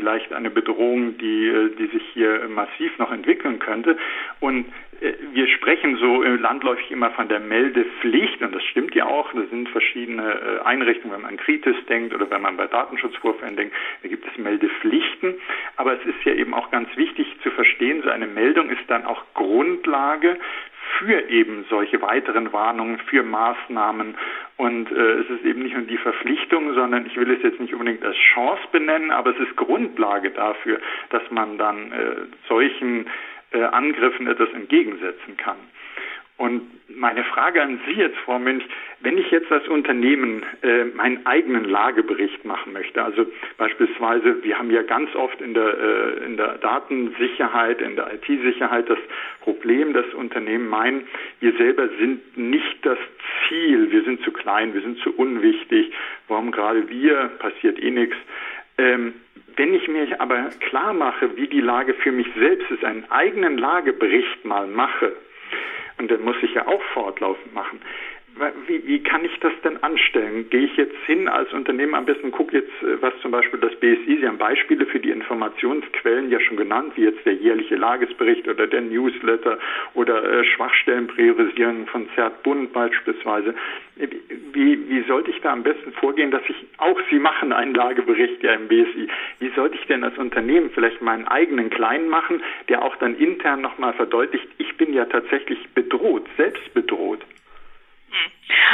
vielleicht 0.00 0.32
eine 0.32 0.48
Bedrohung, 0.48 1.18
die, 1.18 1.70
die 1.78 1.86
sich 1.88 2.02
hier 2.14 2.48
massiv 2.48 2.96
noch 2.98 3.12
entwickeln 3.12 3.58
könnte. 3.58 3.98
Und 4.40 4.64
äh, 5.02 5.12
wir 5.34 5.46
sprechen 5.48 5.96
so 5.96 6.22
landläufig 6.22 6.90
immer 6.90 7.10
von 7.10 7.28
der 7.28 7.38
Meldepflicht 7.38 8.40
und 8.40 8.54
das 8.54 8.62
stimmt 8.64 8.94
ja 8.94 9.04
auch. 9.04 9.30
Da 9.34 9.42
sind 9.50 9.68
verschiedene 9.68 10.22
äh, 10.22 10.64
Einrichtungen, 10.64 11.14
wenn 11.14 11.20
man 11.20 11.32
an 11.32 11.36
Kritis 11.36 11.76
denkt 11.90 12.14
oder 12.14 12.30
wenn 12.30 12.40
man 12.40 12.56
bei 12.56 12.66
Datenschutzvorfällen 12.66 13.56
denkt, 13.56 13.74
da 14.02 14.08
gibt 14.08 14.26
es 14.26 14.38
Meldepflichten. 14.38 15.34
Aber 15.76 15.92
es 15.92 16.06
ist 16.06 16.24
ja 16.24 16.32
eben 16.32 16.54
auch 16.54 16.70
ganz 16.70 16.88
wichtig 16.96 17.26
zu 17.42 17.50
verstehen, 17.50 18.00
so 18.02 18.08
eine 18.08 18.26
Meldung 18.26 18.70
ist 18.70 18.88
dann 18.88 19.04
auch 19.04 19.22
Grundlage 19.34 20.38
für 20.98 21.28
eben 21.28 21.64
solche 21.68 22.00
weiteren 22.02 22.52
Warnungen, 22.52 22.98
für 22.98 23.22
Maßnahmen. 23.22 24.14
Und 24.56 24.90
äh, 24.92 25.12
es 25.20 25.30
ist 25.30 25.44
eben 25.44 25.62
nicht 25.62 25.74
nur 25.74 25.86
die 25.86 25.96
Verpflichtung, 25.96 26.74
sondern 26.74 27.06
ich 27.06 27.16
will 27.16 27.30
es 27.30 27.42
jetzt 27.42 27.60
nicht 27.60 27.72
unbedingt 27.72 28.04
als 28.04 28.16
Chance 28.16 28.62
benennen, 28.72 29.10
aber 29.10 29.30
es 29.30 29.38
ist 29.38 29.56
Grundlage 29.56 30.30
dafür, 30.30 30.80
dass 31.10 31.22
man 31.30 31.58
dann 31.58 31.92
äh, 31.92 32.16
solchen 32.48 33.06
äh, 33.52 33.62
Angriffen 33.62 34.26
etwas 34.26 34.50
entgegensetzen 34.52 35.36
kann. 35.36 35.56
Und 36.40 36.62
meine 36.88 37.22
Frage 37.22 37.60
an 37.60 37.80
Sie 37.86 37.92
jetzt, 38.00 38.16
Frau 38.24 38.38
Münch, 38.38 38.64
wenn 39.00 39.18
ich 39.18 39.30
jetzt 39.30 39.52
als 39.52 39.68
Unternehmen 39.68 40.42
äh, 40.62 40.84
meinen 40.84 41.26
eigenen 41.26 41.64
Lagebericht 41.64 42.46
machen 42.46 42.72
möchte, 42.72 43.04
also 43.04 43.26
beispielsweise, 43.58 44.42
wir 44.42 44.58
haben 44.58 44.70
ja 44.70 44.80
ganz 44.80 45.14
oft 45.14 45.38
in 45.42 45.52
der, 45.52 45.78
äh, 45.78 46.24
in 46.24 46.38
der 46.38 46.56
Datensicherheit, 46.56 47.82
in 47.82 47.94
der 47.94 48.14
IT-Sicherheit 48.14 48.88
das 48.88 48.98
Problem, 49.42 49.92
dass 49.92 50.06
Unternehmen 50.14 50.70
meinen, 50.70 51.06
wir 51.40 51.52
selber 51.58 51.90
sind 51.98 52.38
nicht 52.38 52.86
das 52.86 52.98
Ziel, 53.46 53.92
wir 53.92 54.02
sind 54.04 54.22
zu 54.22 54.32
klein, 54.32 54.72
wir 54.72 54.80
sind 54.80 54.98
zu 55.00 55.14
unwichtig, 55.14 55.92
warum 56.26 56.52
gerade 56.52 56.88
wir, 56.88 57.32
passiert 57.38 57.78
eh 57.82 57.90
nichts. 57.90 58.16
Ähm, 58.78 59.12
wenn 59.56 59.74
ich 59.74 59.86
mir 59.88 60.18
aber 60.18 60.48
klar 60.60 60.94
mache, 60.94 61.36
wie 61.36 61.48
die 61.48 61.60
Lage 61.60 61.92
für 61.92 62.12
mich 62.12 62.28
selbst 62.34 62.70
ist, 62.70 62.82
einen 62.82 63.04
eigenen 63.10 63.58
Lagebericht 63.58 64.42
mal 64.46 64.66
mache, 64.66 65.12
und 66.00 66.10
den 66.10 66.24
muss 66.24 66.36
ich 66.42 66.54
ja 66.54 66.66
auch 66.66 66.82
fortlaufend 66.94 67.54
machen. 67.54 67.80
Wie, 68.66 68.86
wie, 68.86 69.02
kann 69.02 69.24
ich 69.24 69.38
das 69.40 69.52
denn 69.64 69.82
anstellen? 69.82 70.48
Gehe 70.48 70.62
ich 70.62 70.76
jetzt 70.76 70.96
hin 71.04 71.28
als 71.28 71.52
Unternehmen 71.52 71.94
am 71.94 72.06
besten, 72.06 72.30
gucke 72.30 72.56
jetzt, 72.56 72.82
äh, 72.82 73.02
was 73.02 73.12
zum 73.20 73.32
Beispiel 73.32 73.60
das 73.60 73.74
BSI, 73.76 74.18
Sie 74.20 74.26
haben 74.26 74.38
Beispiele 74.38 74.86
für 74.86 75.00
die 75.00 75.10
Informationsquellen 75.10 76.30
ja 76.30 76.40
schon 76.40 76.56
genannt, 76.56 76.92
wie 76.94 77.02
jetzt 77.02 77.26
der 77.26 77.34
jährliche 77.34 77.76
Lagesbericht 77.76 78.48
oder 78.48 78.66
der 78.66 78.80
Newsletter 78.80 79.58
oder 79.94 80.24
äh, 80.24 80.44
Schwachstellenpriorisierung 80.44 81.86
von 81.88 82.08
Zert 82.14 82.42
Bund 82.42 82.72
beispielsweise. 82.72 83.54
Wie, 84.52 84.88
wie 84.88 85.02
sollte 85.02 85.30
ich 85.30 85.40
da 85.40 85.52
am 85.52 85.62
besten 85.62 85.92
vorgehen, 85.92 86.30
dass 86.30 86.42
ich, 86.48 86.56
auch 86.78 86.98
Sie 87.10 87.18
machen 87.18 87.52
einen 87.52 87.74
Lagebericht 87.74 88.42
ja 88.42 88.54
im 88.54 88.68
BSI, 88.68 89.08
wie 89.40 89.50
sollte 89.50 89.76
ich 89.76 89.86
denn 89.86 90.02
als 90.02 90.16
Unternehmen 90.16 90.70
vielleicht 90.70 91.02
meinen 91.02 91.28
eigenen 91.28 91.68
kleinen 91.68 92.08
machen, 92.08 92.42
der 92.68 92.82
auch 92.82 92.96
dann 92.96 93.16
intern 93.16 93.60
nochmal 93.60 93.92
verdeutlicht, 93.92 94.48
ich 94.56 94.76
bin 94.76 94.94
ja 94.94 95.04
tatsächlich 95.04 95.58
bedroht, 95.74 96.26
selbst 96.38 96.72
bedroht. 96.72 97.20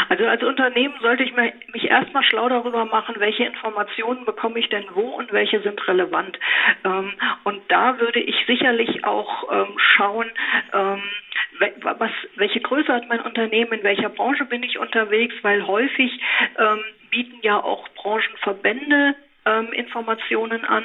Also 0.09 0.27
als 0.27 0.43
Unternehmen 0.43 0.95
sollte 1.01 1.23
ich 1.23 1.33
mich 1.35 1.91
erstmal 1.91 2.23
schlau 2.23 2.49
darüber 2.49 2.85
machen, 2.85 3.17
welche 3.19 3.45
Informationen 3.45 4.25
bekomme 4.25 4.59
ich 4.59 4.69
denn 4.69 4.85
wo 4.95 5.03
und 5.03 5.33
welche 5.33 5.61
sind 5.61 5.87
relevant. 5.89 6.39
Ähm, 6.85 7.13
und 7.45 7.63
da 7.69 7.99
würde 7.99 8.21
ich 8.21 8.37
sicherlich 8.47 9.05
auch 9.05 9.51
ähm, 9.53 9.79
schauen, 9.79 10.31
ähm, 10.73 11.03
was, 11.81 12.11
welche 12.35 12.61
Größe 12.61 12.93
hat 12.93 13.09
mein 13.09 13.21
Unternehmen, 13.21 13.73
in 13.73 13.83
welcher 13.83 14.11
Branche 14.11 14.45
bin 14.45 14.63
ich 14.63 14.79
unterwegs, 14.79 15.35
weil 15.41 15.67
häufig 15.67 16.21
bieten 17.11 17.39
ja 17.41 17.57
auch 17.63 17.89
Branchenverbände 17.95 19.15
ähm, 19.47 19.73
Informationen 19.73 20.63
an. 20.65 20.85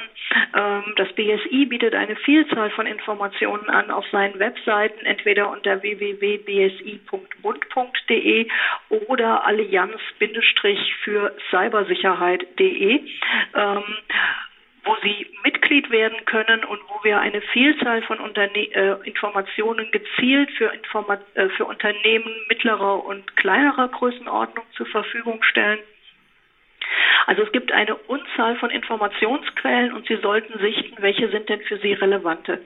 Ähm, 0.56 0.94
das 0.96 1.12
BSI 1.12 1.66
bietet 1.66 1.94
eine 1.94 2.16
Vielzahl 2.16 2.70
von 2.70 2.86
Informationen 2.86 3.68
an 3.68 3.90
auf 3.90 4.06
seinen 4.10 4.38
Webseiten, 4.38 5.04
entweder 5.04 5.50
unter 5.50 5.82
www.bsi.bund.de 5.82 8.48
oder 9.08 9.44
allianz-für 9.44 11.34
Cybersicherheit.de. 11.50 13.00
Ähm, 13.54 13.84
wo 14.84 14.96
Sie 15.02 15.26
Mitglied 15.44 15.90
werden 15.90 16.24
können 16.24 16.64
und 16.64 16.80
wo 16.88 17.04
wir 17.04 17.20
eine 17.20 17.40
Vielzahl 17.40 18.02
von 18.02 18.18
Unterne 18.18 18.66
äh, 18.74 18.96
Informationen 19.04 19.88
gezielt 19.92 20.50
für, 20.52 20.72
Informa 20.72 21.18
äh, 21.34 21.48
für 21.50 21.66
Unternehmen 21.66 22.34
mittlerer 22.48 23.04
und 23.04 23.36
kleinerer 23.36 23.86
Größenordnung 23.88 24.64
zur 24.72 24.86
Verfügung 24.86 25.42
stellen. 25.44 25.78
Also 27.26 27.42
es 27.42 27.52
gibt 27.52 27.72
eine 27.72 27.94
Unzahl 27.94 28.56
von 28.56 28.70
Informationsquellen 28.70 29.92
und 29.92 30.06
Sie 30.06 30.16
sollten 30.16 30.58
sichten, 30.58 30.96
welche 31.00 31.28
sind 31.28 31.48
denn 31.48 31.60
für 31.62 31.78
Sie 31.78 31.92
relevante. 31.92 32.60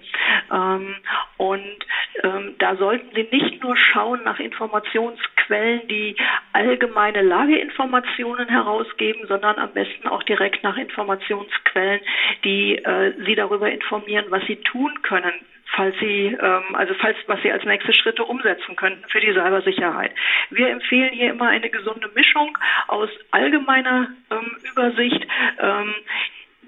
Ähm, 0.53 0.97
und 1.37 1.87
ähm, 2.23 2.55
da 2.59 2.77
sollten 2.77 3.15
Sie 3.15 3.29
nicht 3.31 3.63
nur 3.63 3.77
schauen 3.77 4.23
nach 4.25 4.41
Informationsquellen, 4.41 5.87
die 5.89 6.17
allgemeine 6.53 7.23
Lageinformationen 7.23 8.49
herausgeben, 8.49 9.27
sondern 9.29 9.59
am 9.59 9.73
besten 9.73 10.09
auch 10.09 10.23
direkt 10.23 10.63
nach 10.63 10.77
Informationsquellen, 10.77 12.01
die 12.45 12.77
äh, 12.77 13.13
Sie 13.25 13.35
darüber 13.35 13.71
informieren, 13.71 14.27
was 14.31 14.45
Sie 14.47 14.57
tun 14.57 15.03
können 15.03 15.35
falls 15.75 15.97
Sie, 15.99 16.37
ähm, 16.41 16.75
also 16.75 16.95
falls, 16.95 17.17
was 17.27 17.41
Sie 17.43 17.51
als 17.51 17.65
nächste 17.65 17.95
Schritte 17.95 18.25
umsetzen 18.25 18.77
könnten 18.77 19.09
für 19.09 19.21
die 19.21 19.33
Cybersicherheit. 19.33 20.13
Wir 20.51 20.69
empfehlen 20.69 21.13
hier 21.13 21.31
immer 21.31 21.49
eine 21.49 21.71
gesunde 21.71 22.09
Mischung 22.15 22.57
aus 22.89 23.11
allgemeiner 23.31 24.09
ähm, 24.31 24.57
Übersicht, 24.71 25.27
ähm, 25.61 25.95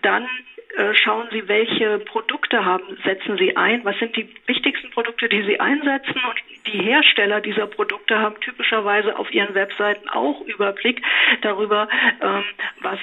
dann 0.02 0.28
äh, 0.76 0.94
schauen 0.94 1.28
Sie, 1.32 1.48
welche 1.48 1.98
Produkte 2.00 2.64
haben, 2.64 2.98
setzen 3.04 3.36
Sie 3.38 3.56
ein, 3.56 3.84
was 3.84 3.98
sind 3.98 4.14
die 4.16 4.28
wichtigsten 4.46 4.90
Produkte, 4.90 5.28
die 5.28 5.42
Sie 5.42 5.58
einsetzen? 5.58 6.20
Und 6.28 6.66
die 6.66 6.78
Hersteller 6.78 7.40
dieser 7.40 7.66
Produkte 7.66 8.18
haben 8.18 8.38
typischerweise 8.40 9.18
auf 9.18 9.32
ihren 9.32 9.54
Webseiten 9.54 10.08
auch 10.08 10.40
Überblick 10.42 11.02
darüber, 11.40 11.88
ähm, 12.20 12.44
was 12.80 13.00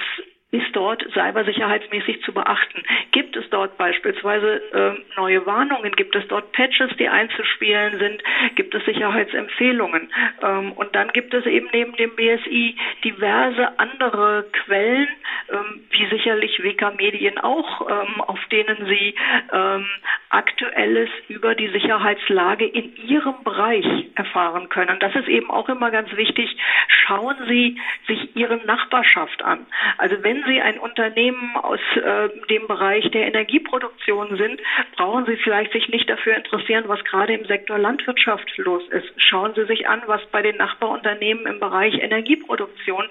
ist 0.52 0.74
dort 0.74 1.02
cybersicherheitsmäßig 1.12 2.22
zu 2.22 2.32
beachten? 2.32 2.82
Gibt 3.10 3.36
es 3.36 3.48
dort 3.50 3.76
beispielsweise 3.78 4.62
äh, 4.72 4.92
neue 5.16 5.44
Warnungen? 5.44 5.96
Gibt 5.96 6.14
es 6.14 6.26
dort 6.28 6.52
Patches, 6.52 6.90
die 6.98 7.08
einzuspielen 7.08 7.98
sind? 7.98 8.22
Gibt 8.54 8.74
es 8.74 8.84
Sicherheitsempfehlungen? 8.84 10.08
Ähm, 10.42 10.72
und 10.72 10.94
dann 10.94 11.08
gibt 11.12 11.34
es 11.34 11.46
eben 11.46 11.68
neben 11.72 11.96
dem 11.96 12.14
BSI 12.14 12.76
diverse 13.02 13.78
andere 13.78 14.46
Quellen, 14.52 15.08
ähm, 15.50 15.80
wie 15.90 16.06
sicherlich 16.06 16.62
WK 16.62 16.96
Medien 16.96 17.38
auch, 17.38 17.88
ähm, 17.90 18.20
auf 18.20 18.44
denen 18.46 18.86
Sie 18.86 19.14
ähm, 19.52 19.86
Aktuelles 20.30 21.10
über 21.28 21.54
die 21.54 21.68
Sicherheitslage 21.68 22.66
in 22.66 22.94
Ihrem 22.96 23.42
Bereich 23.42 23.86
erfahren 24.14 24.68
können. 24.68 24.98
Das 25.00 25.14
ist 25.14 25.28
eben 25.28 25.50
auch 25.50 25.68
immer 25.68 25.90
ganz 25.90 26.14
wichtig. 26.16 26.56
Schauen 26.88 27.36
Sie 27.48 27.80
sich 28.06 28.36
Ihre 28.36 28.56
Nachbarschaft 28.58 29.42
an. 29.42 29.66
Also 29.98 30.22
wenn 30.22 30.35
Sie 30.46 30.60
ein 30.60 30.78
Unternehmen 30.78 31.56
aus 31.56 31.80
äh, 31.96 32.28
dem 32.48 32.66
Bereich 32.66 33.10
der 33.10 33.26
Energieproduktion 33.26 34.36
sind, 34.36 34.60
brauchen 34.96 35.26
Sie 35.26 35.36
vielleicht 35.36 35.72
sich 35.72 35.88
nicht 35.88 36.08
dafür 36.08 36.36
interessieren, 36.36 36.84
was 36.86 37.02
gerade 37.04 37.34
im 37.34 37.46
Sektor 37.46 37.78
Landwirtschaft 37.78 38.56
los 38.58 38.82
ist. 38.88 39.08
Schauen 39.16 39.54
Sie 39.54 39.64
sich 39.66 39.88
an, 39.88 40.02
was 40.06 40.24
bei 40.26 40.42
den 40.42 40.56
Nachbarunternehmen 40.56 41.46
im 41.46 41.60
Bereich 41.60 41.94
Energieproduktion 41.94 43.04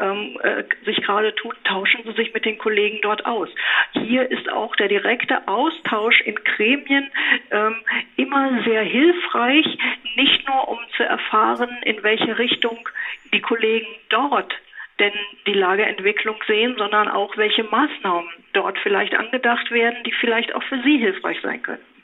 ähm, 0.00 0.38
äh, 0.42 0.64
sich 0.84 1.02
gerade 1.02 1.34
tut. 1.34 1.56
Tauschen 1.64 2.02
Sie 2.04 2.12
sich 2.12 2.34
mit 2.34 2.44
den 2.44 2.58
Kollegen 2.58 2.98
dort 3.02 3.24
aus. 3.26 3.48
Hier 3.92 4.30
ist 4.30 4.50
auch 4.50 4.76
der 4.76 4.88
direkte 4.88 5.46
Austausch 5.48 6.20
in 6.22 6.36
Gremien 6.36 7.10
ähm, 7.50 7.76
immer 8.16 8.62
sehr 8.64 8.82
hilfreich, 8.82 9.66
nicht 10.16 10.46
nur 10.48 10.68
um 10.68 10.78
zu 10.96 11.02
erfahren, 11.02 11.70
in 11.84 12.02
welche 12.02 12.38
Richtung 12.38 12.88
die 13.32 13.40
Kollegen 13.40 13.86
dort 14.08 14.54
denn 14.98 15.12
die 15.46 15.54
Lageentwicklung 15.54 16.36
sehen, 16.46 16.74
sondern 16.76 17.08
auch 17.08 17.36
welche 17.36 17.64
Maßnahmen 17.64 18.28
dort 18.52 18.78
vielleicht 18.78 19.14
angedacht 19.14 19.70
werden, 19.70 20.02
die 20.04 20.12
vielleicht 20.12 20.54
auch 20.54 20.62
für 20.64 20.80
Sie 20.82 20.98
hilfreich 20.98 21.38
sein 21.42 21.62
könnten. 21.62 21.97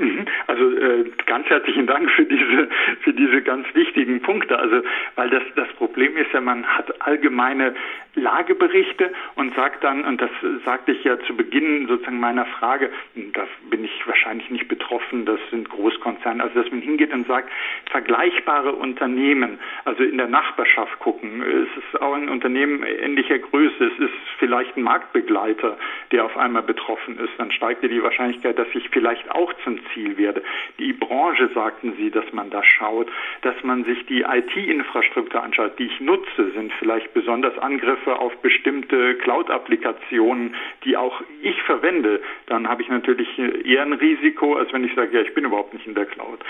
Mhm. 0.00 0.24
Also 0.46 0.76
äh, 0.78 1.04
ganz 1.26 1.46
herzlichen 1.48 1.86
Dank 1.86 2.10
für 2.10 2.24
diese 2.24 2.68
für 3.02 3.12
diese 3.12 3.42
ganz 3.42 3.66
wichtigen 3.74 4.22
Punkte. 4.22 4.58
Also 4.58 4.82
weil 5.14 5.28
das 5.28 5.42
das 5.56 5.68
Problem 5.74 6.16
ist 6.16 6.32
ja, 6.32 6.40
man 6.40 6.64
hat 6.66 7.02
allgemeine 7.02 7.74
Lageberichte 8.14 9.12
und 9.36 9.54
sagt 9.54 9.84
dann 9.84 10.04
und 10.04 10.20
das 10.20 10.30
sagte 10.64 10.92
ich 10.92 11.04
ja 11.04 11.20
zu 11.20 11.36
Beginn 11.36 11.86
sozusagen 11.86 12.18
meiner 12.18 12.46
Frage, 12.46 12.90
da 13.34 13.46
bin 13.68 13.84
ich 13.84 14.06
wahrscheinlich 14.06 14.50
nicht 14.50 14.68
betroffen. 14.68 15.26
Das 15.26 15.38
sind 15.50 15.68
Großkonzerne. 15.68 16.42
Also 16.42 16.62
dass 16.62 16.70
man 16.72 16.80
hingeht 16.80 17.12
und 17.12 17.26
sagt 17.26 17.50
vergleichbare 17.90 18.72
Unternehmen, 18.72 19.58
also 19.84 20.02
in 20.02 20.16
der 20.16 20.28
Nachbarschaft 20.28 20.98
gucken. 20.98 21.42
Es 21.42 21.84
ist 21.84 22.00
auch 22.00 22.14
ein 22.14 22.28
Unternehmen 22.28 22.82
ähnlicher 22.82 23.38
Größe. 23.38 23.84
Es 23.84 23.98
ist 23.98 24.14
vielleicht 24.38 24.76
ein 24.76 24.82
Marktbegleiter, 24.82 25.76
der 26.10 26.24
auf 26.24 26.36
einmal 26.36 26.62
betroffen 26.62 27.18
ist. 27.18 27.32
Dann 27.38 27.52
steigt 27.52 27.82
ja 27.82 27.88
die 27.88 28.02
Wahrscheinlichkeit, 28.02 28.58
dass 28.58 28.68
ich 28.74 28.88
vielleicht 28.90 29.30
auch 29.30 29.52
zum 29.64 29.78
Ziel 29.92 30.16
werde. 30.16 30.42
Die 30.78 30.92
Branche, 30.92 31.48
sagten 31.54 31.94
Sie, 31.96 32.10
dass 32.10 32.32
man 32.32 32.50
da 32.50 32.62
schaut, 32.62 33.08
dass 33.42 33.54
man 33.62 33.84
sich 33.84 34.04
die 34.06 34.22
IT-Infrastruktur 34.22 35.42
anschaut, 35.42 35.78
die 35.78 35.86
ich 35.86 36.00
nutze, 36.00 36.50
sind 36.54 36.72
vielleicht 36.74 37.12
besonders 37.14 37.56
Angriffe 37.58 38.18
auf 38.18 38.36
bestimmte 38.38 39.16
Cloud-Applikationen, 39.16 40.54
die 40.84 40.96
auch 40.96 41.20
ich 41.42 41.60
verwende. 41.62 42.20
Dann 42.46 42.68
habe 42.68 42.82
ich 42.82 42.88
natürlich 42.88 43.28
eher 43.38 43.82
ein 43.82 43.92
Risiko, 43.92 44.56
als 44.56 44.72
wenn 44.72 44.84
ich 44.84 44.94
sage, 44.94 45.16
ja, 45.16 45.22
ich 45.22 45.34
bin 45.34 45.44
überhaupt 45.44 45.74
nicht 45.74 45.86
in 45.86 45.94
der 45.94 46.06
Cloud. 46.06 46.40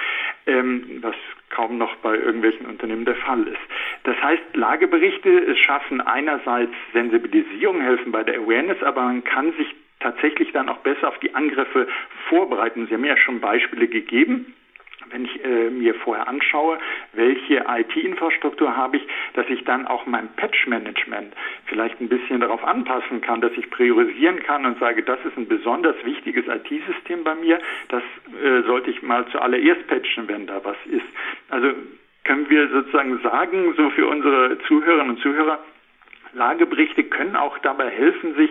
Ähm, 0.47 0.99
was 1.03 1.15
kaum 1.51 1.79
noch 1.79 1.97
bei 1.97 2.17
irgendwelchen 2.17 2.67
Unternehmen 2.67 3.05
der 3.05 3.17
Fall 3.17 3.47
ist. 3.47 3.61
Das 4.05 4.17
heißt, 4.23 4.43
Lageberichte 4.55 5.57
schaffen 5.57 6.01
einerseits 6.01 6.73
Sensibilisierung, 6.93 7.81
helfen 7.81 8.13
bei 8.13 8.23
der 8.23 8.39
Awareness, 8.39 8.83
aber 8.83 9.03
man 9.03 9.25
kann 9.25 9.53
sich 9.53 9.75
tatsächlich 10.01 10.53
dann 10.53 10.69
auch 10.69 10.79
besser 10.79 11.09
auf 11.09 11.19
die 11.19 11.35
Angriffe 11.35 11.87
vorbereiten. 12.29 12.87
Sie 12.87 12.95
haben 12.95 13.05
ja 13.05 13.17
schon 13.17 13.41
Beispiele 13.41 13.89
gegeben 13.89 14.55
wenn 15.11 15.25
ich 15.25 15.45
äh, 15.45 15.71
mir 15.71 15.95
vorher 15.95 16.29
anschaue, 16.29 16.79
welche 17.13 17.65
IT-Infrastruktur 17.67 18.77
habe 18.77 18.99
ich, 18.99 19.07
dass 19.35 19.49
ich 19.49 19.65
dann 19.65 19.87
auch 19.87 20.07
mein 20.07 20.29
Patch-Management 20.37 21.35
vielleicht 21.67 22.01
ein 22.01 22.09
bisschen 22.09 22.41
darauf 22.41 22.63
anpassen 22.65 23.21
kann, 23.21 23.41
dass 23.41 23.53
ich 23.57 23.71
priorisieren 23.71 24.43
kann 24.43 24.65
und 24.67 24.79
sage, 24.79 25.03
das 25.03 25.19
ist 25.25 25.37
ein 25.37 25.49
besonders 25.49 25.97
wichtiges 26.05 26.47
IT-System 26.47 27.25
bei 27.25 27.35
mir, 27.35 27.59
das 27.89 28.03
äh, 28.43 28.63
sollte 28.63 28.91
ich 28.91 29.03
mal 29.03 29.27
zuallererst 29.29 29.87
patchen, 29.87 30.29
wenn 30.29 30.47
da 30.47 30.61
was 30.65 30.77
ist. 30.87 31.07
Also 31.49 31.73
können 32.25 32.49
wir 32.49 32.69
sozusagen 32.69 33.19
sagen, 33.21 33.75
so 33.77 33.91
für 33.91 34.07
unsere 34.07 34.59
Zuhörerinnen 34.67 35.17
und 35.17 35.21
Zuhörer, 35.21 35.59
Lageberichte 36.33 37.03
können 37.05 37.35
auch 37.35 37.59
dabei 37.59 37.91
helfen, 37.91 38.37
sich 38.37 38.51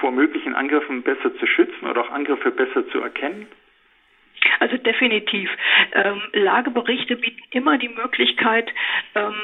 vor 0.00 0.12
möglichen 0.12 0.54
Angriffen 0.54 1.02
besser 1.02 1.34
zu 1.36 1.46
schützen 1.46 1.86
oder 1.86 2.02
auch 2.02 2.10
Angriffe 2.10 2.50
besser 2.50 2.88
zu 2.88 3.00
erkennen? 3.00 3.46
Also 4.60 4.76
definitiv. 4.78 5.50
Ähm, 5.92 6.22
Lageberichte 6.32 7.16
bieten 7.16 7.42
immer 7.50 7.78
die 7.78 7.88
Möglichkeit, 7.88 8.72
ähm, 9.14 9.34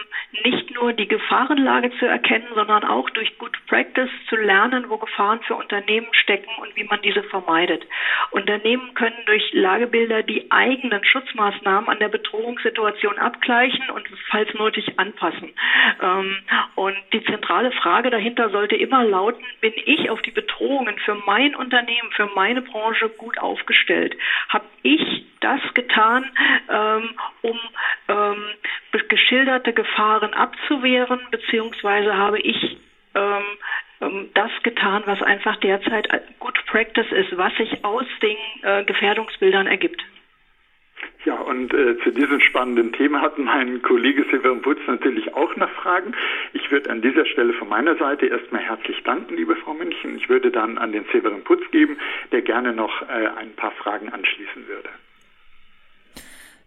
nicht 0.44 0.74
nur 0.74 0.92
die 0.92 1.08
Gefahrenlage 1.08 1.90
zu 1.98 2.06
erkennen, 2.06 2.48
sondern 2.54 2.84
auch 2.84 3.08
durch 3.10 3.36
Good 3.38 3.56
Practice 3.66 4.10
zu 4.28 4.36
lernen, 4.36 4.86
wo 4.88 4.96
Gefahren 4.96 5.40
für 5.46 5.54
Unternehmen 5.54 6.08
stecken 6.12 6.50
und 6.60 6.74
wie 6.76 6.84
man 6.84 7.00
diese 7.02 7.22
vermeidet. 7.24 7.86
Unternehmen 8.30 8.94
können 8.94 9.16
durch 9.26 9.52
Lagebilder 9.52 10.22
die 10.22 10.50
eigenen 10.50 11.04
Schutzmaßnahmen 11.04 11.88
an 11.88 11.98
der 11.98 12.08
Bedrohungssituation 12.08 13.18
abgleichen 13.18 13.90
und 13.90 14.08
falls 14.28 14.52
nötig 14.54 14.98
anpassen. 14.98 15.52
Ähm, 16.00 16.36
und 16.74 16.96
die 17.12 17.24
zentrale 17.24 17.72
Frage 17.72 18.10
dahinter 18.10 18.50
sollte 18.50 18.76
immer 18.76 19.04
lauten, 19.04 19.44
bin 19.60 19.72
ich 19.84 20.10
auf 20.10 20.22
die 20.22 20.30
Bedrohungen 20.30 20.98
für 21.04 21.14
mein 21.26 21.54
Unternehmen, 21.54 22.10
für 22.12 22.26
meine 22.34 22.62
Branche 22.62 23.08
gut 23.10 23.38
aufgestellt? 23.38 24.16
Habe 24.48 24.64
ich 24.82 24.91
das 25.40 25.60
getan, 25.74 26.24
ähm, 26.68 27.10
um 27.42 27.58
ähm, 28.08 28.44
geschilderte 29.08 29.72
Gefahren 29.72 30.32
abzuwehren, 30.32 31.20
beziehungsweise 31.30 32.16
habe 32.16 32.40
ich 32.40 32.78
ähm, 33.14 33.42
ähm, 34.00 34.30
das 34.34 34.50
getan, 34.62 35.02
was 35.06 35.22
einfach 35.22 35.56
derzeit 35.56 36.08
Good 36.40 36.58
Practice 36.66 37.10
ist, 37.12 37.36
was 37.36 37.54
sich 37.56 37.84
aus 37.84 38.06
den 38.22 38.36
äh, 38.62 38.84
Gefährdungsbildern 38.84 39.66
ergibt. 39.66 40.02
Ja, 41.24 41.36
und 41.36 41.72
äh, 41.72 41.96
zu 42.02 42.10
diesem 42.10 42.40
spannenden 42.40 42.92
Thema 42.92 43.20
hat 43.20 43.38
mein 43.38 43.80
Kollege 43.82 44.24
Severin 44.30 44.60
Putz 44.60 44.80
natürlich 44.88 45.32
auch 45.34 45.54
noch 45.54 45.70
Fragen. 45.70 46.14
Ich 46.52 46.68
würde 46.72 46.90
an 46.90 47.00
dieser 47.00 47.26
Stelle 47.26 47.52
von 47.52 47.68
meiner 47.68 47.96
Seite 47.96 48.26
erstmal 48.26 48.60
herzlich 48.60 49.00
danken, 49.04 49.36
liebe 49.36 49.54
Frau 49.54 49.72
München. 49.72 50.16
Ich 50.16 50.28
würde 50.28 50.50
dann 50.50 50.78
an 50.78 50.90
den 50.90 51.04
Severin 51.12 51.44
Putz 51.44 51.62
geben, 51.70 51.96
der 52.32 52.42
gerne 52.42 52.72
noch 52.72 53.02
äh, 53.02 53.28
ein 53.38 53.52
paar 53.54 53.70
Fragen 53.70 54.08
anschließen 54.08 54.66
würde. 54.66 54.88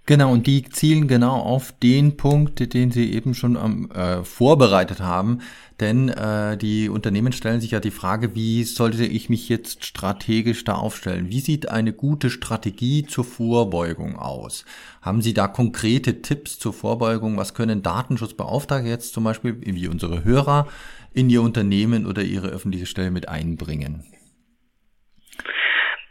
Genau, 0.07 0.31
und 0.31 0.45
die 0.45 0.63
zielen 0.63 1.07
genau 1.07 1.33
auf 1.33 1.73
den 1.81 2.15
Punkt, 2.15 2.73
den 2.73 2.91
Sie 2.91 3.13
eben 3.13 3.33
schon 3.33 3.55
ähm, 3.55 3.89
äh, 3.91 4.23
vorbereitet 4.23 4.99
haben. 4.99 5.41
Denn 5.79 6.07
äh, 6.07 6.57
die 6.57 6.88
Unternehmen 6.88 7.33
stellen 7.33 7.59
sich 7.59 7.71
ja 7.71 7.81
die 7.81 7.91
Frage, 7.91 8.33
wie 8.33 8.63
sollte 8.63 9.05
ich 9.05 9.29
mich 9.29 9.49
jetzt 9.49 9.83
strategisch 9.83 10.63
da 10.63 10.75
aufstellen? 10.75 11.29
Wie 11.29 11.41
sieht 11.41 11.69
eine 11.69 11.91
gute 11.91 12.29
Strategie 12.29 13.05
zur 13.05 13.25
Vorbeugung 13.25 14.15
aus? 14.17 14.63
Haben 15.01 15.21
Sie 15.21 15.33
da 15.33 15.49
konkrete 15.49 16.21
Tipps 16.21 16.59
zur 16.59 16.71
Vorbeugung? 16.71 17.35
Was 17.35 17.53
können 17.53 17.81
Datenschutzbeauftragte 17.81 18.88
jetzt 18.88 19.13
zum 19.13 19.25
Beispiel, 19.25 19.57
wie 19.61 19.88
unsere 19.89 20.23
Hörer, 20.23 20.67
in 21.13 21.29
ihr 21.29 21.41
Unternehmen 21.41 22.05
oder 22.05 22.23
ihre 22.23 22.47
öffentliche 22.47 22.85
Stelle 22.85 23.11
mit 23.11 23.27
einbringen? 23.27 24.05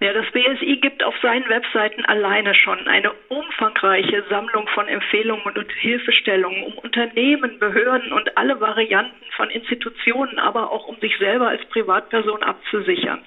Ja, 0.04 0.12
das 0.12 0.30
BSI 0.32 0.76
gibt 0.82 1.02
auf 1.02 1.14
seinen 1.22 1.48
Webseiten 1.48 2.04
alleine 2.04 2.54
schon 2.54 2.86
eine 2.88 3.10
umfangreiche 3.30 4.22
Sammlung 4.28 4.68
von 4.68 4.86
Empfehlungen 4.86 5.42
und 5.46 5.72
Hilfestellungen, 5.72 6.62
um 6.62 6.74
Unternehmen, 6.74 7.58
Behörden 7.58 8.12
und 8.12 8.36
alle 8.36 8.60
Varianten 8.60 9.24
von 9.34 9.48
Institutionen, 9.48 10.38
aber 10.38 10.70
auch 10.70 10.88
um 10.88 10.96
sich 11.00 11.16
selber 11.16 11.48
als 11.48 11.64
Privatperson 11.70 12.42
abzusichern. 12.42 13.24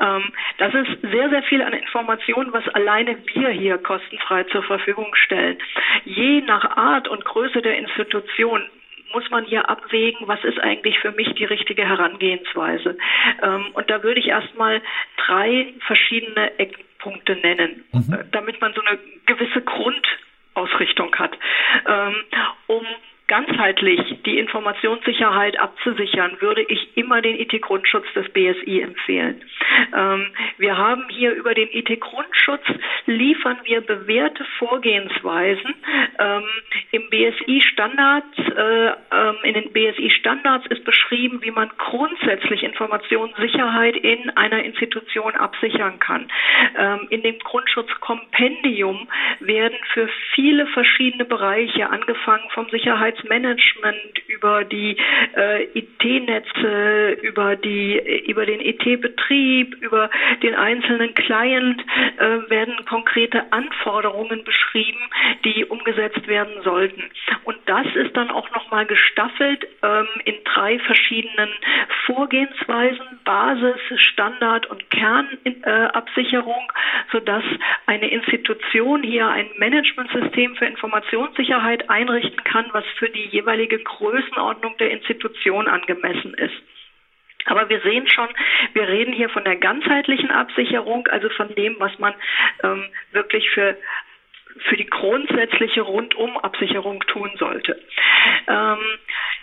Ähm, 0.00 0.32
das 0.56 0.72
ist 0.72 1.02
sehr, 1.02 1.28
sehr 1.28 1.42
viel 1.42 1.60
an 1.60 1.74
Informationen, 1.74 2.50
was 2.50 2.66
alleine 2.68 3.18
wir 3.34 3.50
hier 3.50 3.76
kostenfrei 3.76 4.44
zur 4.44 4.62
Verfügung 4.62 5.14
stellen. 5.16 5.58
Je 6.06 6.40
nach 6.40 6.78
Art 6.78 7.08
und 7.08 7.26
Größe 7.26 7.60
der 7.60 7.76
Institution 7.76 8.62
muss 9.12 9.28
man 9.30 9.44
hier 9.44 9.68
abwägen, 9.68 10.26
was 10.28 10.42
ist 10.44 10.58
eigentlich 10.58 10.98
für 10.98 11.12
mich 11.12 11.32
die 11.34 11.44
richtige 11.44 11.86
Herangehensweise. 11.86 12.98
Ähm, 13.42 13.66
und 13.74 13.90
da 13.90 14.02
würde 14.02 14.20
ich 14.20 14.28
erstmal 14.28 14.82
drei 15.26 15.74
verschiedene 15.86 16.58
Eckpunkte 16.58 17.36
nennen, 17.36 17.84
mhm. 17.92 18.12
Äh, 18.12 18.24
damit 18.32 18.60
man 18.60 18.74
so 18.74 18.82
eine 18.82 18.98
gewisse 19.26 19.62
Grundausrichtung 19.62 21.14
hat, 21.16 21.36
ähm, 21.86 22.14
um 22.66 22.86
ganzheitlich 23.28 24.00
die 24.24 24.38
Informationssicherheit 24.38 25.58
abzusichern, 25.58 26.36
würde 26.40 26.62
ich 26.62 26.96
immer 26.96 27.20
den 27.22 27.38
IT-Grundschutz 27.38 28.06
des 28.14 28.28
BSI 28.32 28.80
empfehlen. 28.80 29.42
Ähm, 29.96 30.26
wir 30.58 30.76
haben 30.76 31.04
hier 31.08 31.32
über 31.32 31.54
den 31.54 31.68
IT-Grundschutz 31.70 32.64
liefern 33.06 33.58
wir 33.64 33.80
bewährte 33.80 34.44
Vorgehensweisen. 34.58 35.74
Ähm, 36.18 36.44
Im 36.90 37.08
BSI-Standard, 37.10 38.24
äh, 38.38 38.86
ähm, 38.86 39.36
in 39.42 39.54
den 39.54 39.72
BSI-Standards 39.72 40.66
ist 40.68 40.84
beschrieben, 40.84 41.40
wie 41.42 41.50
man 41.50 41.70
grundsätzlich 41.78 42.62
Informationssicherheit 42.62 43.96
in 43.96 44.30
einer 44.30 44.62
Institution 44.64 45.34
absichern 45.34 45.98
kann. 45.98 46.28
Ähm, 46.76 47.06
in 47.10 47.22
dem 47.22 47.38
Grundschutzkompendium 47.38 49.08
werden 49.40 49.78
für 49.92 50.08
viele 50.34 50.66
verschiedene 50.68 51.24
Bereiche, 51.24 51.90
angefangen 51.90 52.48
vom 52.50 52.68
Sicherheits 52.70 53.15
Sicherheitsmanagement, 53.16 54.28
über 54.28 54.64
die 54.64 54.96
äh, 55.36 55.64
IT-Netze, 55.74 57.18
über 57.22 57.56
die 57.56 58.22
über 58.26 58.46
den 58.46 58.60
IT-Betrieb, 58.60 59.74
über 59.80 60.10
den 60.42 60.54
einzelnen 60.54 61.14
Client 61.14 61.82
äh, 62.18 62.50
werden 62.50 62.84
konkrete 62.86 63.52
Anforderungen 63.52 64.44
beschrieben, 64.44 64.98
die 65.44 65.64
umgesetzt 65.64 66.26
werden 66.26 66.62
sollten. 66.62 67.02
Und 67.44 67.56
das 67.66 67.86
ist 67.94 68.16
dann 68.16 68.30
auch 68.30 68.50
nochmal 68.50 68.86
gestaffelt 68.86 69.66
ähm, 69.82 70.06
in 70.24 70.34
drei 70.44 70.78
verschiedenen 70.80 71.50
Vorgehensweisen, 72.06 73.20
Basis, 73.24 73.80
Standard 73.96 74.66
und 74.66 74.82
Kernabsicherung, 74.90 76.72
äh, 76.72 77.12
sodass 77.12 77.44
eine 77.86 78.08
Institution 78.08 79.02
hier 79.02 79.28
ein 79.28 79.48
Managementsystem 79.58 80.56
für 80.56 80.66
Informationssicherheit 80.66 81.88
einrichten 81.90 82.42
kann, 82.44 82.66
was 82.72 82.84
für 82.98 83.05
für 83.06 83.12
die 83.12 83.26
jeweilige 83.26 83.78
Größenordnung 83.78 84.76
der 84.78 84.90
Institution 84.90 85.68
angemessen 85.68 86.34
ist. 86.34 86.54
Aber 87.44 87.68
wir 87.68 87.80
sehen 87.80 88.08
schon, 88.08 88.28
wir 88.72 88.88
reden 88.88 89.12
hier 89.12 89.28
von 89.28 89.44
der 89.44 89.56
ganzheitlichen 89.56 90.30
Absicherung, 90.30 91.06
also 91.08 91.28
von 91.30 91.54
dem, 91.54 91.76
was 91.78 91.96
man 91.98 92.14
ähm, 92.64 92.84
wirklich 93.12 93.48
für 93.50 93.76
für 94.68 94.76
die 94.76 94.86
grundsätzliche 94.86 95.82
Rundumabsicherung 95.82 97.00
tun 97.08 97.30
sollte. 97.36 97.78
Ähm, 98.48 98.78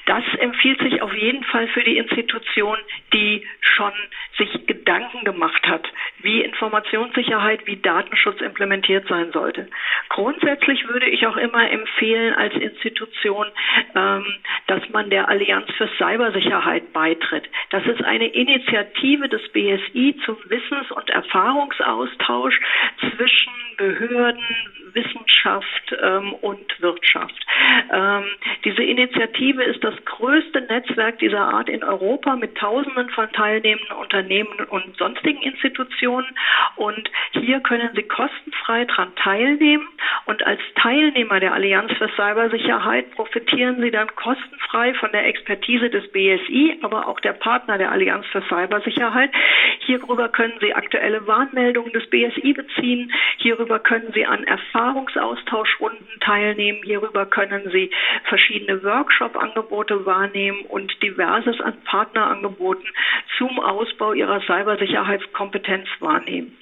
das 0.06 0.24
empfiehlt 0.39 0.82
sich 0.82 1.02
auf 1.02 1.13
jeden 1.13 1.44
Fall 1.46 1.68
für 1.70 1.82
die 1.82 1.98
Institution, 1.98 2.78
die 3.13 3.46
schon 3.62 3.94
sich 4.38 4.68
Gedanken 4.68 5.24
gemacht 5.24 5.66
hat, 5.68 5.88
wie 6.22 6.42
Informationssicherheit, 6.42 7.66
wie 7.68 7.78
Datenschutz 7.78 8.42
implementiert 8.42 9.08
sein 9.08 9.32
sollte. 9.32 9.70
Grundsätzlich 10.10 10.88
würde 10.88 11.08
ich 11.08 11.26
auch 11.28 11.38
immer 11.38 11.70
empfehlen 11.70 12.34
als 12.34 12.54
Institution, 12.56 13.48
ähm, 13.96 14.26
dass 14.68 14.88
man 14.89 15.10
der 15.10 15.30
Allianz 15.30 15.72
für 15.78 15.88
Cybersicherheit 15.98 16.92
beitritt. 16.94 17.50
Das 17.70 17.86
ist 17.86 18.04
eine 18.04 18.28
Initiative 18.28 19.30
des 19.30 19.42
BSI 19.50 20.16
zum 20.26 20.38
Wissens- 20.50 20.92
und 20.92 21.10
Erfahrungsaustausch 21.10 22.60
zwischen 23.00 23.54
Behörden, 23.78 24.44
Wissenschaft 24.93 25.95
ähm, 26.01 26.34
und 26.34 26.82
Wirtschaft. 26.82 27.45
Ähm, 27.91 28.23
diese 28.63 28.84
Initiative 28.84 29.63
ist 29.63 29.84
das 29.84 29.93
größte 30.06 30.62
Netzwerk 30.62 31.19
dieser 31.19 31.41
Art 31.41 31.69
in 31.69 31.84
Europa 31.84 32.36
mit 32.36 32.56
Tausenden 32.58 33.10
von 33.10 33.32
teilnehmenden 33.32 33.95
Unternehmen 33.97 34.60
und 34.69 34.97
sonstigen 34.97 35.41
Institutionen. 35.41 36.27
Und 36.75 37.10
hier 37.32 37.60
können 37.60 37.89
Sie 37.95 38.03
kostenfrei 38.03 38.86
daran 38.86 39.15
teilnehmen. 39.15 39.88
Und 40.25 40.45
als 40.45 40.62
Teilnehmer 40.75 41.39
der 41.39 41.53
Allianz 41.53 41.91
für 41.93 42.10
Cybersicherheit 42.10 43.12
profitieren 43.12 43.82
Sie 43.82 43.91
dann 43.91 44.08
kostenfrei 44.15 44.93
von 44.95 45.12
der 45.12 45.25
Expertise 45.25 45.89
des 45.89 46.12
BSI, 46.12 46.79
aber 46.82 47.08
auch 47.08 47.19
der 47.19 47.34
Partner 47.34 47.77
der 47.77 47.91
Allianz 47.91 48.25
für 48.27 48.41
Cybersicherheit. 48.43 49.32
Hierüber 49.79 50.29
können 50.29 50.53
Sie 50.62 50.73
aktuelle 50.73 51.25
Warnmeldungen 51.27 51.91
des 51.91 52.10
BSI 52.10 52.53
beziehen. 52.53 53.12
Hierüber 53.38 53.79
können 53.79 54.12
Sie 54.13 54.25
an 54.25 54.43
Erfahrungsaustauschrunden 54.84 56.19
teilnehmen. 56.19 56.82
Hierüber 56.84 57.26
können 57.26 57.69
Sie 57.72 57.89
verschiedene 58.26 58.84
Workshop-Angebote 58.84 60.06
wahrnehmen 60.06 60.65
und 60.65 60.91
diverses 61.02 61.60
an 61.62 61.82
Partnerangeboten 61.86 62.86
zum 63.38 63.60
Ausbau 63.60 64.12
Ihrer 64.12 64.41
Cybersicherheitskompetenz 64.41 65.88
wahrnehmen. 66.02 66.58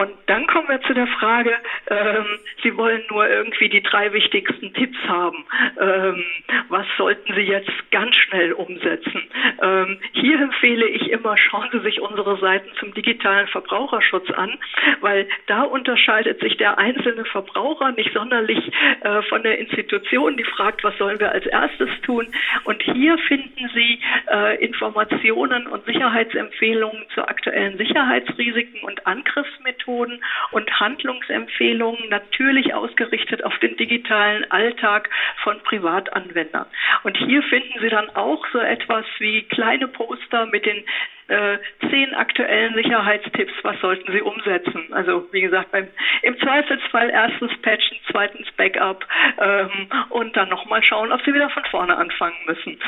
Und 0.00 0.12
dann 0.28 0.46
kommen 0.46 0.66
wir 0.68 0.80
zu 0.80 0.94
der 0.94 1.06
Frage, 1.08 1.52
ähm, 1.88 2.24
Sie 2.62 2.74
wollen 2.74 3.02
nur 3.10 3.28
irgendwie 3.28 3.68
die 3.68 3.82
drei 3.82 4.14
wichtigsten 4.14 4.72
Tipps 4.72 4.96
haben. 5.06 5.44
Ähm, 5.78 6.24
was 6.70 6.86
sollten 6.96 7.34
Sie 7.34 7.42
jetzt 7.42 7.70
ganz 7.90 8.16
schnell 8.16 8.54
umsetzen? 8.54 9.22
Ähm, 9.60 9.98
hier 10.12 10.40
empfehle 10.40 10.86
ich 10.86 11.10
immer, 11.10 11.36
schauen 11.36 11.68
Sie 11.72 11.80
sich 11.80 12.00
unsere 12.00 12.38
Seiten 12.38 12.70
zum 12.78 12.94
digitalen 12.94 13.46
Verbraucherschutz 13.48 14.30
an, 14.30 14.56
weil 15.02 15.28
da 15.48 15.64
unterscheidet 15.64 16.40
sich 16.40 16.56
der 16.56 16.78
einzelne 16.78 17.26
Verbraucher 17.26 17.92
nicht 17.92 18.14
sonderlich 18.14 18.72
äh, 19.02 19.20
von 19.28 19.42
der 19.42 19.58
Institution, 19.58 20.38
die 20.38 20.44
fragt, 20.44 20.82
was 20.82 20.96
sollen 20.96 21.20
wir 21.20 21.30
als 21.30 21.44
erstes 21.44 21.90
tun? 22.06 22.26
Und 22.64 22.82
hier 22.82 23.18
finden 23.18 23.68
Sie 23.74 24.00
äh, 24.32 24.64
Informationen 24.64 25.66
und 25.66 25.84
Sicherheitsempfehlungen 25.84 27.04
zu 27.12 27.28
aktuellen 27.28 27.76
Sicherheitsrisiken 27.76 28.80
und 28.80 29.06
Angriffsmethoden 29.06 29.89
und 29.90 30.80
Handlungsempfehlungen 30.80 32.08
natürlich 32.08 32.74
ausgerichtet 32.74 33.44
auf 33.44 33.56
den 33.58 33.76
digitalen 33.76 34.50
Alltag 34.50 35.10
von 35.42 35.60
Privatanwendern. 35.62 36.66
Und 37.02 37.16
hier 37.16 37.42
finden 37.42 37.80
Sie 37.80 37.88
dann 37.88 38.08
auch 38.10 38.44
so 38.52 38.58
etwas 38.58 39.04
wie 39.18 39.42
kleine 39.42 39.88
Poster 39.88 40.46
mit 40.46 40.66
den 40.66 40.84
äh, 41.28 41.58
zehn 41.88 42.12
aktuellen 42.14 42.74
Sicherheitstipps, 42.74 43.52
was 43.62 43.80
sollten 43.80 44.10
Sie 44.12 44.20
umsetzen? 44.20 44.92
Also 44.92 45.28
wie 45.32 45.42
gesagt, 45.42 45.70
beim, 45.70 45.86
im 46.22 46.36
Zweifelsfall 46.38 47.10
erstens 47.10 47.52
patchen, 47.62 47.98
zweitens 48.10 48.48
Backup 48.56 49.06
ähm, 49.40 49.86
und 50.08 50.36
dann 50.36 50.48
nochmal 50.48 50.82
schauen, 50.82 51.12
ob 51.12 51.20
Sie 51.24 51.32
wieder 51.32 51.50
von 51.50 51.64
vorne 51.70 51.96
anfangen 51.96 52.34
müssen. 52.46 52.78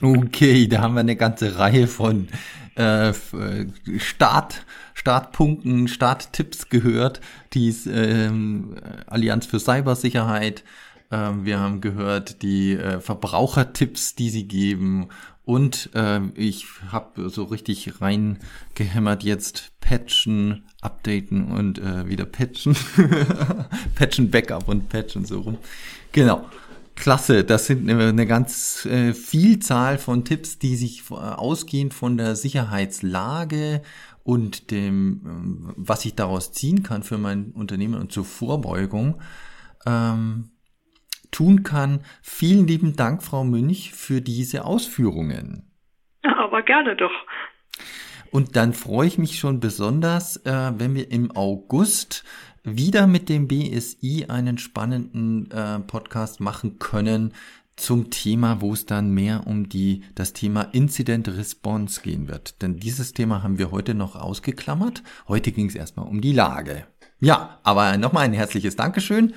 Okay, 0.00 0.68
da 0.70 0.82
haben 0.82 0.94
wir 0.94 1.00
eine 1.00 1.16
ganze 1.16 1.58
Reihe 1.58 1.88
von 1.88 2.28
äh, 2.78 3.12
Start, 3.98 4.64
Startpunkten, 4.94 5.88
Starttipps 5.88 6.68
gehört, 6.68 7.20
die 7.52 7.74
ähm, 7.88 8.76
Allianz 9.06 9.46
für 9.46 9.58
Cybersicherheit. 9.58 10.64
Ähm, 11.10 11.44
wir 11.44 11.58
haben 11.58 11.80
gehört 11.80 12.42
die 12.42 12.74
äh, 12.74 13.00
Verbrauchertipps, 13.00 14.14
die 14.14 14.30
sie 14.30 14.46
geben. 14.46 15.08
Und 15.44 15.90
äh, 15.94 16.20
ich 16.34 16.66
habe 16.92 17.30
so 17.30 17.44
richtig 17.44 18.00
reingehämmert 18.02 19.24
jetzt 19.24 19.72
patchen, 19.80 20.66
updaten 20.82 21.50
und 21.50 21.78
äh, 21.78 22.06
wieder 22.06 22.26
patchen. 22.26 22.76
patchen, 23.94 24.30
Backup 24.30 24.68
und 24.68 24.88
patchen 24.88 25.24
so 25.24 25.40
rum. 25.40 25.58
Genau. 26.12 26.44
Klasse, 26.98 27.44
das 27.44 27.66
sind 27.66 27.88
eine 27.88 28.26
ganz 28.26 28.84
äh, 28.86 29.14
Vielzahl 29.14 29.98
von 29.98 30.24
Tipps, 30.24 30.58
die 30.58 30.76
sich 30.76 31.10
äh, 31.10 31.14
ausgehend 31.14 31.94
von 31.94 32.16
der 32.16 32.36
Sicherheitslage 32.36 33.82
und 34.24 34.70
dem, 34.70 35.22
ähm, 35.24 35.74
was 35.76 36.04
ich 36.04 36.14
daraus 36.14 36.52
ziehen 36.52 36.82
kann 36.82 37.02
für 37.02 37.16
mein 37.16 37.52
Unternehmen 37.52 37.94
und 37.94 38.12
zur 38.12 38.24
Vorbeugung 38.24 39.22
ähm, 39.86 40.50
tun 41.30 41.62
kann. 41.62 42.00
Vielen 42.22 42.66
lieben 42.66 42.96
Dank, 42.96 43.22
Frau 43.22 43.44
Münch, 43.44 43.94
für 43.94 44.20
diese 44.20 44.64
Ausführungen. 44.64 45.70
Aber 46.22 46.62
gerne 46.62 46.96
doch. 46.96 47.12
Und 48.30 48.56
dann 48.56 48.74
freue 48.74 49.06
ich 49.06 49.18
mich 49.18 49.38
schon 49.38 49.60
besonders, 49.60 50.36
äh, 50.44 50.72
wenn 50.76 50.94
wir 50.94 51.10
im 51.10 51.30
August 51.30 52.24
wieder 52.76 53.06
mit 53.06 53.28
dem 53.28 53.48
BSI 53.48 54.26
einen 54.28 54.58
spannenden 54.58 55.50
äh, 55.50 55.80
Podcast 55.80 56.40
machen 56.40 56.78
können 56.78 57.32
zum 57.76 58.10
Thema, 58.10 58.60
wo 58.60 58.72
es 58.72 58.86
dann 58.86 59.12
mehr 59.12 59.46
um 59.46 59.68
die, 59.68 60.02
das 60.14 60.32
Thema 60.32 60.62
Incident 60.72 61.28
Response 61.28 62.00
gehen 62.02 62.28
wird. 62.28 62.60
Denn 62.60 62.76
dieses 62.76 63.12
Thema 63.12 63.42
haben 63.42 63.58
wir 63.58 63.70
heute 63.70 63.94
noch 63.94 64.16
ausgeklammert. 64.16 65.02
Heute 65.28 65.52
ging 65.52 65.68
es 65.68 65.74
erstmal 65.74 66.06
um 66.06 66.20
die 66.20 66.32
Lage. 66.32 66.84
Ja, 67.20 67.60
aber 67.62 67.96
nochmal 67.96 68.24
ein 68.24 68.32
herzliches 68.32 68.76
Dankeschön. 68.76 69.34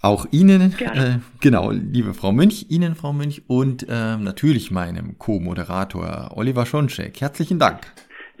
Auch 0.00 0.26
Ihnen, 0.32 0.74
äh, 0.80 1.20
genau, 1.40 1.70
liebe 1.70 2.12
Frau 2.12 2.32
Münch, 2.32 2.66
Ihnen, 2.70 2.96
Frau 2.96 3.12
Münch 3.12 3.42
und 3.46 3.86
äh, 3.88 4.16
natürlich 4.16 4.72
meinem 4.72 5.16
Co-Moderator 5.16 6.32
Oliver 6.36 6.66
Schoncheck. 6.66 7.20
Herzlichen 7.20 7.60
Dank. 7.60 7.86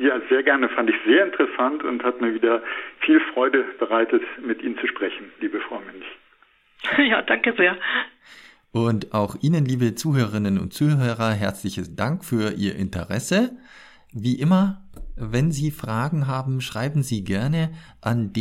Ja, 0.02 0.20
sehr 0.28 0.42
gerne. 0.42 0.68
Fand 0.68 0.90
ich 0.90 0.96
sehr 1.06 1.24
interessant 1.24 1.84
und 1.84 2.02
hat 2.02 2.20
mir 2.20 2.34
wieder 2.34 2.60
viel 3.00 3.20
Freude 3.32 3.64
bereitet, 3.78 4.22
mit 4.44 4.60
Ihnen 4.60 4.76
zu 4.78 4.88
sprechen, 4.88 5.30
liebe 5.40 5.60
Frau 5.60 5.80
Münch. 5.80 6.04
Ja, 7.08 7.22
danke 7.22 7.54
sehr. 7.56 7.76
Und 8.72 9.14
auch 9.14 9.36
Ihnen, 9.40 9.64
liebe 9.64 9.94
Zuhörerinnen 9.94 10.58
und 10.58 10.74
Zuhörer, 10.74 11.30
herzliches 11.30 11.94
Dank 11.94 12.24
für 12.24 12.54
Ihr 12.54 12.74
Interesse. 12.74 13.52
Wie 14.12 14.40
immer, 14.40 14.82
wenn 15.14 15.52
Sie 15.52 15.70
Fragen 15.70 16.26
haben, 16.26 16.60
schreiben 16.60 17.04
Sie 17.04 17.22
gerne 17.22 17.70
an 18.00 18.32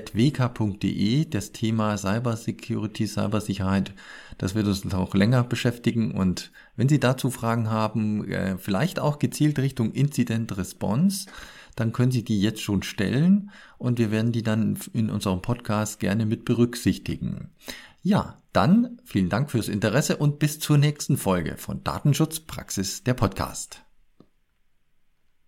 dsp.wk.de. 0.00 1.24
Das 1.26 1.52
Thema 1.52 1.96
Cybersecurity, 1.96 3.06
Cybersicherheit, 3.06 3.92
das 4.38 4.54
wird 4.54 4.66
uns 4.66 4.92
auch 4.94 5.14
länger 5.14 5.44
beschäftigen. 5.44 6.12
Und 6.12 6.52
wenn 6.76 6.88
Sie 6.88 7.00
dazu 7.00 7.30
Fragen 7.30 7.70
haben, 7.70 8.28
äh, 8.30 8.58
vielleicht 8.58 8.98
auch 8.98 9.18
gezielt 9.18 9.58
Richtung 9.58 9.92
Incident 9.92 10.56
Response, 10.56 11.26
dann 11.74 11.92
können 11.92 12.12
Sie 12.12 12.24
die 12.24 12.40
jetzt 12.40 12.62
schon 12.62 12.82
stellen 12.82 13.50
und 13.78 13.98
wir 13.98 14.10
werden 14.10 14.32
die 14.32 14.42
dann 14.42 14.78
in 14.92 15.10
unserem 15.10 15.42
Podcast 15.42 16.00
gerne 16.00 16.26
mit 16.26 16.44
berücksichtigen. 16.44 17.50
Ja, 18.02 18.40
dann 18.52 19.00
vielen 19.04 19.28
Dank 19.28 19.50
fürs 19.50 19.68
Interesse 19.68 20.16
und 20.16 20.38
bis 20.38 20.58
zur 20.58 20.78
nächsten 20.78 21.16
Folge 21.16 21.56
von 21.56 21.84
Datenschutzpraxis 21.84 23.02
der 23.04 23.14
Podcast. 23.14 23.85